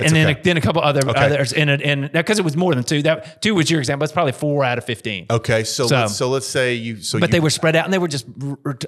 106 0.00 0.06
and 0.06 0.16
then 0.16 0.30
okay. 0.30 0.40
a, 0.40 0.44
then 0.44 0.56
a 0.56 0.60
couple 0.60 0.82
other 0.82 1.00
Okay. 1.08 1.20
others 1.20 1.52
in 1.52 1.68
it 1.68 1.82
and 1.82 2.10
because 2.12 2.38
it 2.38 2.44
was 2.44 2.56
more 2.56 2.74
than 2.74 2.84
two 2.84 3.02
that 3.02 3.40
two 3.42 3.54
was 3.54 3.70
your 3.70 3.80
example 3.80 4.04
it's 4.04 4.12
probably 4.12 4.32
4 4.32 4.64
out 4.64 4.78
of 4.78 4.84
15 4.84 5.26
Okay, 5.30 5.64
so 5.64 5.86
So- 5.86 5.96
let's, 6.00 6.16
so 6.16 6.28
let's 6.28 6.46
say 6.46 6.74
you 6.74 7.00
so 7.00 7.18
but 7.20 7.28
you, 7.28 7.32
they 7.32 7.40
were 7.40 7.50
spread 7.50 7.76
out 7.76 7.84
and 7.84 7.92
they 7.92 7.98
were 7.98 8.08
just 8.08 8.26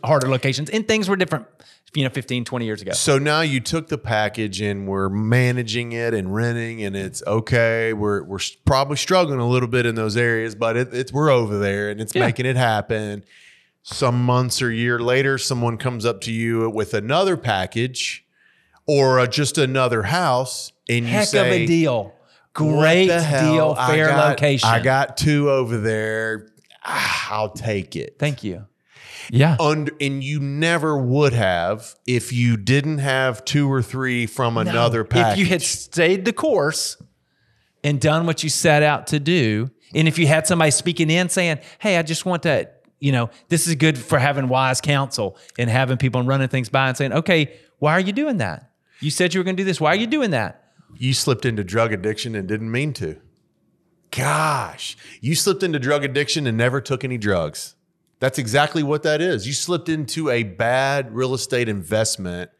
harder 0.04 0.28
locations 0.28 0.70
and 0.70 0.86
things 0.86 1.08
were 1.08 1.16
different 1.16 1.46
you 1.94 2.02
know 2.02 2.10
15 2.10 2.44
20 2.44 2.64
years 2.64 2.82
ago 2.82 2.90
So 2.92 3.18
now 3.18 3.40
you 3.42 3.60
took 3.60 3.86
the 3.88 3.98
package 3.98 4.60
and 4.60 4.88
we're 4.88 5.08
managing 5.08 5.92
it 5.92 6.12
and 6.12 6.34
renting, 6.34 6.82
and 6.82 6.96
it's 6.96 7.22
okay. 7.24 7.92
We're 7.92 8.24
we're 8.24 8.40
probably 8.64 8.96
struggling 8.96 9.38
a 9.38 9.48
little 9.48 9.68
bit 9.68 9.86
in 9.86 9.94
those 9.94 10.16
areas, 10.16 10.56
but 10.56 10.76
it, 10.76 10.92
it's 10.92 11.12
we're 11.12 11.30
over 11.30 11.56
there 11.58 11.90
and 11.90 12.00
it's 12.00 12.12
Yeah. 12.12 12.26
making 12.26 12.46
it 12.46 12.56
happen. 12.56 13.22
Some 13.82 14.24
months 14.24 14.60
or 14.60 14.72
year 14.72 14.98
later, 14.98 15.38
someone 15.38 15.76
comes 15.76 16.04
up 16.04 16.20
to 16.22 16.32
you 16.32 16.68
with 16.70 16.94
another 16.94 17.36
package 17.36 18.23
or 18.86 19.20
uh, 19.20 19.26
just 19.26 19.58
another 19.58 20.02
house, 20.04 20.72
and 20.88 21.04
you 21.06 21.10
heck 21.12 21.28
say, 21.28 21.40
of 21.46 21.52
a 21.52 21.66
deal 21.66 22.12
great 22.52 23.06
the 23.08 23.20
hell? 23.22 23.52
deal 23.52 23.74
I 23.78 23.90
fair 23.90 24.08
got- 24.08 24.28
location 24.30 24.68
I 24.68 24.80
got 24.80 25.16
two 25.16 25.50
over 25.50 25.78
there. 25.78 26.48
Ah, 26.84 27.32
I'll 27.34 27.50
take 27.50 27.96
it." 27.96 28.16
thank 28.18 28.44
you 28.44 28.66
yeah 29.30 29.56
under 29.58 29.90
and 30.02 30.22
you 30.22 30.38
never 30.38 30.98
would 30.98 31.32
have 31.32 31.94
if 32.06 32.30
you 32.30 32.58
didn't 32.58 32.98
have 32.98 33.42
two 33.46 33.72
or 33.72 33.80
three 33.80 34.26
from 34.26 34.58
another 34.58 34.98
No. 34.98 35.04
package. 35.08 35.32
If 35.32 35.38
you 35.38 35.46
had 35.46 35.62
stayed 35.62 36.26
the 36.26 36.32
course 36.34 36.98
and 37.82 37.98
done 38.00 38.26
what 38.26 38.42
you 38.42 38.50
set 38.50 38.82
out 38.82 39.06
to 39.08 39.18
do, 39.20 39.70
and 39.94 40.06
if 40.08 40.18
you 40.18 40.26
had 40.26 40.46
somebody 40.46 40.70
speaking 40.70 41.08
in 41.10 41.28
saying, 41.30 41.58
"Hey, 41.78 41.96
I 41.96 42.02
just 42.02 42.26
want 42.26 42.42
to," 42.42 42.68
you 43.00 43.12
know, 43.12 43.30
this 43.48 43.66
is 43.66 43.74
good 43.76 43.96
for 43.98 44.18
having 44.18 44.48
wise 44.48 44.80
counsel 44.82 45.38
and 45.58 45.70
having 45.70 45.96
people 45.96 46.20
and 46.20 46.28
running 46.28 46.48
things 46.48 46.68
by 46.68 46.88
and 46.88 46.96
saying, 46.96 47.12
"Okay, 47.14 47.50
why 47.78 47.92
are 47.92 48.00
you 48.00 48.12
doing 48.12 48.36
that? 48.38 48.70
You 49.00 49.10
said 49.10 49.34
you 49.34 49.40
were 49.40 49.44
going 49.44 49.56
to 49.56 49.62
do 49.62 49.66
this. 49.66 49.80
Why 49.80 49.92
are 49.92 49.96
you 49.96 50.06
doing 50.06 50.30
that?" 50.30 50.60
you 50.96 51.12
slipped 51.12 51.44
into 51.44 51.64
drug 51.64 51.92
addiction 51.92 52.34
and 52.34 52.46
didn't 52.46 52.70
mean 52.70 52.92
to. 52.94 53.16
Gosh, 54.10 54.96
you 55.20 55.34
slipped 55.34 55.62
into 55.64 55.78
drug 55.80 56.04
addiction 56.04 56.46
and 56.46 56.56
never 56.56 56.80
took 56.80 57.02
any 57.02 57.18
drugs. 57.18 57.74
That's 58.20 58.38
exactly 58.38 58.82
what 58.82 59.02
that 59.02 59.20
is. 59.20 59.46
You 59.46 59.52
slipped 59.52 59.88
into 59.88 60.30
a 60.30 60.44
bad 60.44 61.14
real 61.14 61.34
estate 61.34 61.68
investment 61.68 62.50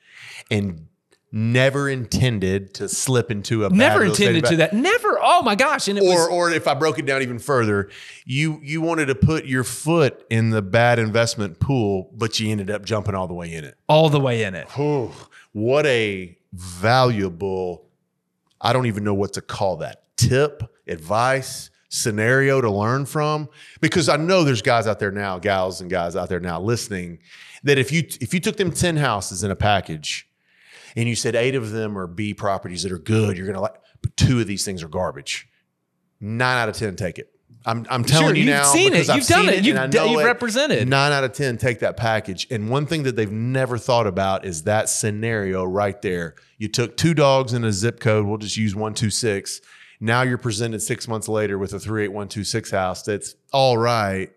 and 0.50 0.88
never 1.30 1.88
intended 1.88 2.74
to 2.74 2.88
slip 2.88 3.30
into 3.30 3.64
a 3.64 3.70
bad 3.70 3.78
Never 3.78 4.04
intended 4.04 4.44
to 4.46 4.56
that. 4.56 4.72
Never. 4.72 5.18
Oh 5.22 5.42
my 5.42 5.54
gosh! 5.54 5.86
And 5.88 5.96
it 5.96 6.02
or 6.02 6.06
was 6.06 6.28
or 6.28 6.50
if 6.50 6.66
I 6.66 6.74
broke 6.74 6.98
it 6.98 7.06
down 7.06 7.22
even 7.22 7.38
further, 7.38 7.88
you 8.24 8.60
you 8.62 8.80
wanted 8.80 9.06
to 9.06 9.14
put 9.14 9.44
your 9.46 9.64
foot 9.64 10.24
in 10.30 10.50
the 10.50 10.60
bad 10.60 10.98
investment 10.98 11.60
pool, 11.60 12.10
but 12.12 12.40
you 12.40 12.50
ended 12.50 12.70
up 12.70 12.84
jumping 12.84 13.14
all 13.14 13.28
the 13.28 13.34
way 13.34 13.52
in 13.52 13.64
it. 13.64 13.76
all 13.88 14.10
the 14.10 14.20
way 14.20 14.42
in 14.42 14.56
it. 14.56 14.68
Whew, 14.72 15.12
what 15.54 15.86
a 15.86 16.36
valuable, 16.52 17.88
I 18.60 18.72
don't 18.72 18.86
even 18.86 19.04
know 19.04 19.14
what 19.14 19.32
to 19.34 19.40
call 19.40 19.76
that 19.78 20.02
tip, 20.16 20.62
advice, 20.86 21.70
scenario 21.88 22.60
to 22.60 22.70
learn 22.70 23.06
from. 23.06 23.48
Because 23.80 24.08
I 24.08 24.16
know 24.16 24.42
there's 24.42 24.62
guys 24.62 24.86
out 24.86 24.98
there 24.98 25.12
now, 25.12 25.38
gals 25.38 25.80
and 25.80 25.88
guys 25.88 26.16
out 26.16 26.28
there 26.28 26.40
now 26.40 26.60
listening, 26.60 27.20
that 27.62 27.78
if 27.78 27.92
you 27.92 28.02
if 28.20 28.34
you 28.34 28.40
took 28.40 28.56
them 28.56 28.72
10 28.72 28.96
houses 28.96 29.44
in 29.44 29.50
a 29.50 29.56
package 29.56 30.28
and 30.96 31.08
you 31.08 31.14
said 31.14 31.36
eight 31.36 31.54
of 31.54 31.70
them 31.70 31.96
are 31.96 32.08
B 32.08 32.34
properties 32.34 32.82
that 32.82 32.92
are 32.92 32.98
good, 32.98 33.38
you're 33.38 33.46
gonna 33.46 33.60
like, 33.60 33.80
but 34.02 34.16
two 34.16 34.40
of 34.40 34.48
these 34.48 34.64
things 34.64 34.82
are 34.82 34.88
garbage. 34.88 35.48
Nine 36.20 36.58
out 36.58 36.68
of 36.68 36.76
10 36.76 36.96
take 36.96 37.18
it. 37.18 37.33
I'm, 37.66 37.86
I'm 37.88 38.04
telling 38.04 38.26
Sure, 38.28 38.34
you 38.36 38.42
you've 38.44 38.54
now. 38.54 38.64
seen 38.64 38.88
it. 38.88 38.90
because 38.92 39.08
I've 39.10 39.16
You've 39.16 39.26
done 39.26 39.40
seen 39.44 39.48
it. 39.50 39.56
and 39.58 39.66
You've 39.66 39.76
I 39.78 39.86
d- 39.86 39.98
know 39.98 40.04
you've 40.06 40.20
it. 40.20 40.24
represented. 40.24 40.88
Nine 40.88 41.12
out 41.12 41.24
of 41.24 41.32
10 41.32 41.56
take 41.58 41.78
that 41.80 41.96
package. 41.96 42.46
And 42.50 42.68
one 42.68 42.84
thing 42.86 43.04
that 43.04 43.16
they've 43.16 43.30
never 43.32 43.78
thought 43.78 44.06
about 44.06 44.44
is 44.44 44.64
that 44.64 44.88
scenario 44.90 45.64
right 45.64 46.00
there. 46.02 46.34
You 46.58 46.68
took 46.68 46.96
two 46.96 47.14
dogs 47.14 47.52
in 47.54 47.64
a 47.64 47.72
zip 47.72 48.00
code. 48.00 48.26
We'll 48.26 48.38
just 48.38 48.56
use 48.56 48.74
126. 48.74 49.60
Now 50.00 50.22
you're 50.22 50.36
presented 50.38 50.82
six 50.82 51.08
months 51.08 51.28
later 51.28 51.56
with 51.58 51.72
a 51.72 51.78
38126 51.80 52.70
house 52.70 53.02
that's 53.02 53.34
all 53.52 53.78
right. 53.78 54.30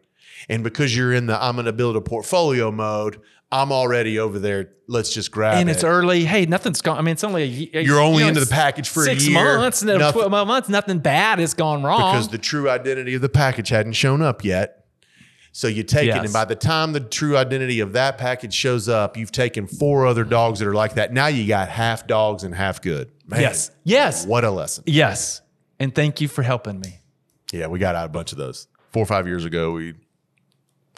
And 0.49 0.63
because 0.63 0.95
you're 0.95 1.13
in 1.13 1.25
the 1.25 1.41
I'm 1.43 1.55
going 1.55 1.65
to 1.65 1.73
build 1.73 1.95
a 1.97 2.01
portfolio 2.01 2.71
mode, 2.71 3.19
I'm 3.51 3.71
already 3.71 4.19
over 4.19 4.39
there. 4.39 4.71
Let's 4.87 5.13
just 5.13 5.31
grab 5.31 5.53
and 5.53 5.59
it. 5.59 5.61
And 5.61 5.69
it's 5.71 5.83
early. 5.83 6.25
Hey, 6.25 6.45
nothing's 6.45 6.81
gone. 6.81 6.97
I 6.97 7.01
mean, 7.01 7.13
it's 7.13 7.23
only 7.23 7.43
a, 7.43 7.45
ye- 7.45 7.71
a- 7.73 7.81
You're 7.81 7.99
only 7.99 8.19
you 8.19 8.23
know, 8.25 8.29
into 8.29 8.39
the 8.41 8.45
package 8.51 8.89
for 8.89 9.01
a 9.03 9.05
six 9.05 9.25
year. 9.27 9.57
months, 9.57 9.81
and 9.81 9.89
then 9.89 9.99
Nothing- 9.99 10.23
twelve 10.29 10.47
months. 10.47 10.69
Nothing 10.69 10.99
bad 10.99 11.39
has 11.39 11.53
gone 11.53 11.81
wrong. 11.83 12.13
because 12.13 12.27
the 12.29 12.37
true 12.37 12.69
identity 12.69 13.13
of 13.15 13.21
the 13.21 13.29
package 13.29 13.69
hadn't 13.69 13.93
shown 13.93 14.21
up 14.21 14.43
yet. 14.43 14.85
So 15.53 15.67
you 15.67 15.81
take 15.83 16.07
it, 16.09 16.15
and 16.15 16.31
by 16.31 16.45
the 16.45 16.55
time 16.55 16.93
the 16.93 16.99
true 16.99 17.35
identity 17.35 17.79
of 17.79 17.93
that 17.93 18.17
package 18.19 18.53
shows 18.53 18.87
up, 18.87 19.17
you've 19.17 19.31
taken 19.31 19.65
four 19.65 20.05
other 20.05 20.23
dogs 20.23 20.59
that 20.59 20.67
are 20.67 20.73
like 20.73 20.93
that. 20.95 21.11
Now 21.13 21.27
you 21.27 21.47
got 21.47 21.67
half 21.69 22.05
dogs 22.05 22.43
and 22.43 22.53
half 22.53 22.79
good. 22.81 23.09
Man, 23.25 23.41
yes, 23.41 23.71
yes, 23.83 24.25
What 24.25 24.43
a 24.43 24.51
lesson. 24.51 24.83
yes. 24.85 25.41
And 25.79 25.95
thank 25.95 26.21
you 26.21 26.27
for 26.27 26.43
helping 26.43 26.79
me. 26.79 26.99
Yeah, 27.51 27.67
we 27.67 27.79
got 27.79 27.95
out 27.95 28.05
a 28.05 28.09
bunch 28.09 28.31
of 28.33 28.37
those. 28.37 28.67
Four 28.91 29.03
or 29.03 29.05
five 29.07 29.25
years 29.25 29.45
ago, 29.45 29.71
we 29.71 29.95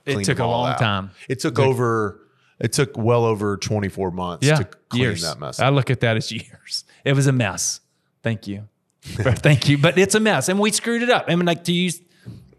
It 0.05 0.23
took 0.25 0.39
a 0.39 0.45
long 0.45 0.71
out. 0.71 0.79
time. 0.79 1.12
It 1.29 1.39
took 1.39 1.57
over, 1.59 2.19
it 2.59 2.73
took 2.73 2.97
well 2.97 3.23
over 3.25 3.57
24 3.57 4.11
months 4.11 4.45
Yeah, 4.45 4.55
to 4.57 4.63
clean 4.89 5.01
years. 5.03 5.21
that 5.21 5.39
mess. 5.39 5.59
I 5.59 5.69
look 5.69 5.89
at 5.89 5.99
that 6.01 6.17
as 6.17 6.31
years. 6.31 6.83
It 7.05 7.13
was 7.13 7.27
a 7.27 7.31
mess. 7.31 7.79
Thank 8.23 8.47
you. 8.47 8.67
Thank 9.01 9.69
you. 9.69 9.77
But 9.77 9.97
it's 9.97 10.15
a 10.15 10.19
mess, 10.19 10.49
and 10.49 10.59
we 10.59 10.71
screwed 10.71 11.01
it 11.01 11.09
up. 11.09 11.25
I 11.27 11.35
mean, 11.35 11.45
like 11.45 11.63
to 11.65 11.71
use. 11.73 12.01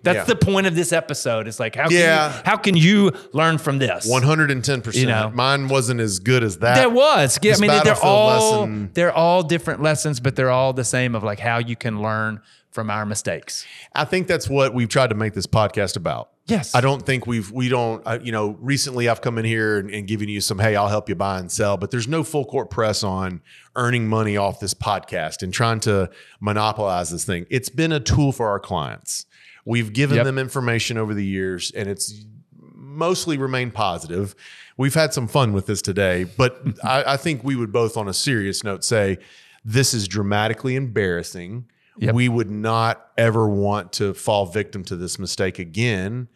That's 0.02 0.16
Yeah. 0.16 0.24
the 0.24 0.36
point 0.36 0.66
of 0.66 0.74
this 0.74 0.94
episode. 0.94 1.46
It's 1.46 1.60
like 1.60 1.76
how 1.76 1.88
can 1.88 1.98
Yeah. 1.98 2.34
you, 2.34 2.42
how 2.46 2.56
can 2.56 2.74
you 2.74 3.12
learn 3.34 3.58
from 3.58 3.78
this? 3.78 4.08
110%. 4.10 4.94
You 4.94 5.04
know. 5.06 5.30
Mine 5.34 5.68
wasn't 5.68 6.00
as 6.00 6.18
good 6.20 6.42
as 6.42 6.56
that. 6.60 6.76
There 6.76 6.88
was. 6.88 7.38
Yeah, 7.42 7.52
I 7.54 7.58
mean, 7.60 7.70
they're 7.84 8.02
all 8.02 8.60
lesson- 8.62 8.90
they're 8.94 9.12
all 9.12 9.42
different 9.42 9.82
lessons, 9.82 10.18
but 10.18 10.36
they're 10.36 10.48
all 10.50 10.72
the 10.72 10.84
same 10.84 11.14
of 11.14 11.22
like 11.22 11.38
how 11.38 11.58
you 11.58 11.76
can 11.76 12.00
learn 12.00 12.40
from 12.70 12.90
our 12.90 13.04
mistakes. 13.04 13.66
I 13.94 14.04
think 14.04 14.26
that's 14.26 14.48
what 14.48 14.74
we've 14.74 14.88
tried 14.88 15.10
to 15.10 15.16
make 15.16 15.34
this 15.34 15.46
podcast 15.46 15.96
about. 15.96 16.30
Yes. 16.46 16.74
I 16.74 16.80
don't 16.80 17.04
think 17.04 17.26
we've, 17.26 17.50
we 17.52 17.68
don't, 17.68 18.02
uh, 18.06 18.18
you 18.22 18.32
know, 18.32 18.56
recently 18.60 19.08
I've 19.08 19.20
come 19.20 19.38
in 19.38 19.44
here 19.44 19.78
and, 19.78 19.90
and 19.90 20.06
given 20.06 20.28
you 20.28 20.40
some, 20.40 20.58
hey, 20.58 20.74
I'll 20.76 20.88
help 20.88 21.08
you 21.08 21.14
buy 21.14 21.38
and 21.38 21.50
sell, 21.50 21.76
but 21.76 21.90
there's 21.90 22.08
no 22.08 22.24
full 22.24 22.44
court 22.44 22.70
press 22.70 23.02
on 23.04 23.40
earning 23.76 24.08
money 24.08 24.36
off 24.36 24.58
this 24.60 24.74
podcast 24.74 25.42
and 25.42 25.52
trying 25.54 25.80
to 25.80 26.10
monopolize 26.40 27.10
this 27.10 27.24
thing. 27.24 27.46
It's 27.50 27.68
been 27.68 27.92
a 27.92 28.00
tool 28.00 28.32
for 28.32 28.48
our 28.48 28.58
clients. 28.58 29.26
We've 29.64 29.92
given 29.92 30.16
Yep. 30.16 30.24
them 30.24 30.38
information 30.38 30.96
over 30.98 31.14
the 31.14 31.24
years 31.24 31.70
and 31.72 31.88
it's 31.88 32.24
mostly 32.60 33.36
remained 33.38 33.74
positive. 33.74 34.34
We've 34.76 34.94
had 34.94 35.12
some 35.14 35.28
fun 35.28 35.52
with 35.52 35.66
this 35.66 35.82
today, 35.82 36.24
but 36.24 36.60
I, 36.84 37.14
I 37.14 37.16
think 37.16 37.44
we 37.44 37.54
would 37.54 37.72
both, 37.72 37.96
on 37.96 38.08
a 38.08 38.14
serious 38.14 38.64
note, 38.64 38.82
say 38.84 39.18
this 39.64 39.94
is 39.94 40.08
dramatically 40.08 40.74
embarrassing. 40.74 41.66
Yep. 41.98 42.14
We 42.14 42.28
would 42.28 42.50
not 42.50 43.10
ever 43.18 43.48
want 43.48 43.92
to 43.94 44.14
fall 44.14 44.46
victim 44.46 44.84
to 44.84 44.96
this 44.96 45.18
mistake 45.18 45.58
again. 45.58 46.28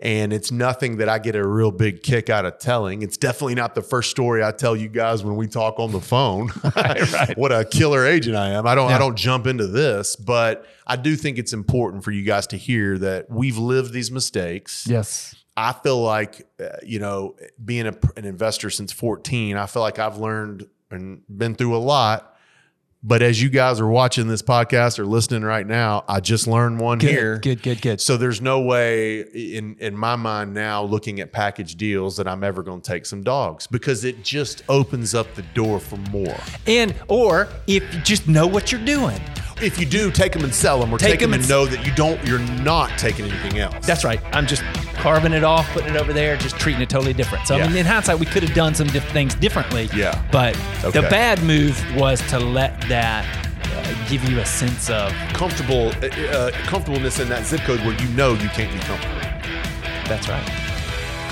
And 0.00 0.32
it's 0.32 0.50
nothing 0.50 0.96
that 0.96 1.08
I 1.08 1.20
get 1.20 1.36
a 1.36 1.46
real 1.46 1.70
big 1.70 2.02
kick 2.02 2.28
out 2.28 2.44
of 2.44 2.58
telling. 2.58 3.02
It's 3.02 3.16
definitely 3.16 3.54
not 3.54 3.76
the 3.76 3.82
first 3.82 4.10
story 4.10 4.42
I 4.42 4.50
tell 4.50 4.74
you 4.74 4.88
guys 4.88 5.22
when 5.22 5.36
we 5.36 5.46
talk 5.46 5.78
on 5.78 5.92
the 5.92 6.00
phone. 6.00 6.50
right. 6.76 7.38
what 7.38 7.52
a 7.52 7.64
killer 7.64 8.04
agent 8.04 8.36
I 8.36 8.48
am. 8.50 8.66
I 8.66 8.74
don't 8.74 8.90
I 8.90 8.98
don't 8.98 9.16
jump 9.16 9.46
into 9.46 9.68
this, 9.68 10.16
but 10.16 10.66
I 10.88 10.96
do 10.96 11.14
think 11.14 11.38
it's 11.38 11.52
important 11.52 12.02
for 12.02 12.10
you 12.10 12.24
guys 12.24 12.48
to 12.48 12.56
hear 12.56 12.98
that 12.98 13.30
we've 13.30 13.58
lived 13.58 13.92
these 13.92 14.10
mistakes. 14.10 14.88
Yes. 14.88 15.36
I 15.56 15.72
feel 15.72 16.02
like, 16.02 16.48
uh, 16.58 16.78
you 16.82 16.98
know, 16.98 17.36
being 17.62 17.86
a, 17.86 17.96
an 18.16 18.24
investor 18.24 18.70
since 18.70 18.90
14, 18.90 19.56
I 19.56 19.66
feel 19.66 19.82
like 19.82 19.98
I've 19.98 20.16
learned 20.16 20.66
and 20.90 21.22
been 21.28 21.54
through 21.54 21.76
a 21.76 21.78
lot. 21.78 22.31
But 23.04 23.20
as 23.20 23.42
you 23.42 23.48
guys 23.50 23.80
are 23.80 23.88
watching 23.88 24.28
this 24.28 24.42
podcast 24.42 25.00
or 25.00 25.04
listening 25.04 25.42
right 25.42 25.66
now, 25.66 26.04
I 26.06 26.20
just 26.20 26.46
learned 26.46 26.78
one 26.78 26.98
Good, 26.98 27.10
here. 27.10 27.38
good, 27.38 27.60
good, 27.60 27.82
good. 27.82 28.00
So 28.00 28.16
there's 28.16 28.40
no 28.40 28.60
way 28.60 29.22
in 29.22 29.76
in 29.80 29.96
my 29.96 30.14
mind 30.14 30.54
now 30.54 30.84
looking 30.84 31.18
at 31.18 31.32
package 31.32 31.74
deals 31.74 32.16
that 32.18 32.28
I'm 32.28 32.44
ever 32.44 32.62
going 32.62 32.80
to 32.80 32.88
take 32.88 33.04
some 33.04 33.24
dogs 33.24 33.66
because 33.66 34.04
it 34.04 34.22
just 34.22 34.62
opens 34.68 35.14
up 35.16 35.34
the 35.34 35.42
door 35.54 35.80
for 35.80 35.96
more. 36.12 36.36
And 36.68 36.94
or 37.08 37.48
if 37.66 37.82
you 37.92 38.00
just 38.02 38.28
know 38.28 38.46
what 38.46 38.70
you're 38.70 38.84
doing. 38.84 39.20
If 39.62 39.78
you 39.78 39.86
do 39.86 40.10
take 40.10 40.32
them 40.32 40.44
and 40.44 40.54
sell 40.54 40.80
them 40.80 40.92
or 40.92 40.98
Take 40.98 41.12
take, 41.12 41.20
them 41.20 41.30
'em 41.30 41.34
and 41.34 41.42
and 41.42 41.48
know 41.50 41.66
that 41.66 41.86
you 41.86 41.92
don't 41.94 42.24
you're 42.26 42.38
not 42.38 42.98
taking 42.98 43.24
anything 43.26 43.58
else. 43.58 43.86
That's 43.86 44.04
right. 44.04 44.20
I'm 44.32 44.46
just 44.46 44.62
carving 44.94 45.32
it 45.32 45.44
off, 45.44 45.68
putting 45.72 45.94
it 45.94 46.00
over 46.00 46.12
there, 46.12 46.36
just 46.36 46.58
treating 46.58 46.82
it 46.82 46.90
totally 46.90 47.12
different. 47.12 47.46
So 47.46 47.56
I 47.56 47.66
mean, 47.66 47.76
in 47.76 47.86
hindsight, 47.86 48.18
we 48.18 48.26
could 48.26 48.42
have 48.42 48.54
done 48.54 48.74
some 48.74 48.86
diff- 48.88 49.08
things 49.10 49.34
differently. 49.34 49.88
Yeah. 49.94 50.20
But 50.32 50.54
the 50.82 51.02
bad 51.02 51.42
move 51.42 51.80
was 51.96 52.20
to 52.28 52.38
let 52.38 52.80
that 52.88 53.24
uh, 53.64 54.08
give 54.08 54.22
you 54.28 54.38
a 54.40 54.46
sense 54.46 54.90
of 54.90 55.12
comfortable 55.32 55.88
uh, 56.02 56.06
uh, 56.06 56.50
comfortableness 56.66 57.18
in 57.20 57.28
that 57.28 57.46
zip 57.46 57.60
code 57.60 57.80
where 57.80 58.00
you 58.00 58.08
know 58.10 58.32
you 58.34 58.48
can't 58.50 58.72
be 58.72 58.78
comfortable. 58.80 59.16
that's 60.08 60.28
right. 60.28 60.61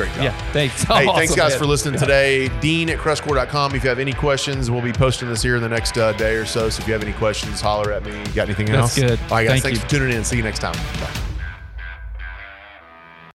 Great 0.01 0.15
job. 0.15 0.25
Yeah. 0.25 0.53
Thanks. 0.53 0.85
Hey, 0.91 1.07
thanks 1.07 1.35
guys 1.35 1.51
man. 1.51 1.59
for 1.59 1.67
listening 1.67 2.01
today. 2.01 2.49
Dean 2.61 2.91
at 2.91 2.99
crestcore.com. 2.99 3.75
If 3.75 3.85
you 3.85 3.89
have 3.89 3.99
any 3.99 4.13
questions, 4.13 4.71
we'll 4.71 4.83
be 4.83 4.93
posting 4.93 5.29
this 5.29 5.43
here 5.43 5.57
in 5.57 5.63
the 5.63 5.69
next 5.69 5.97
uh, 5.97 6.13
day 6.15 6.35
or 6.35 6.45
so. 6.45 6.69
So 6.69 6.83
if 6.83 6.87
you 6.87 6.93
have 6.95 7.03
any 7.03 7.13
questions, 7.13 7.61
holler 7.61 7.93
at 7.93 8.05
me. 8.05 8.13
Got 8.35 8.49
anything 8.49 8.67
That's 8.67 8.99
else? 8.99 8.99
good. 8.99 9.21
All 9.25 9.37
right, 9.37 9.45
guys. 9.45 9.63
Thank 9.63 9.63
thanks 9.63 9.79
you. 9.79 9.85
for 9.85 9.91
tuning 9.91 10.17
in. 10.17 10.25
See 10.25 10.37
you 10.37 10.43
next 10.43 10.61
time. 10.61 10.75
Bye. 11.01 11.30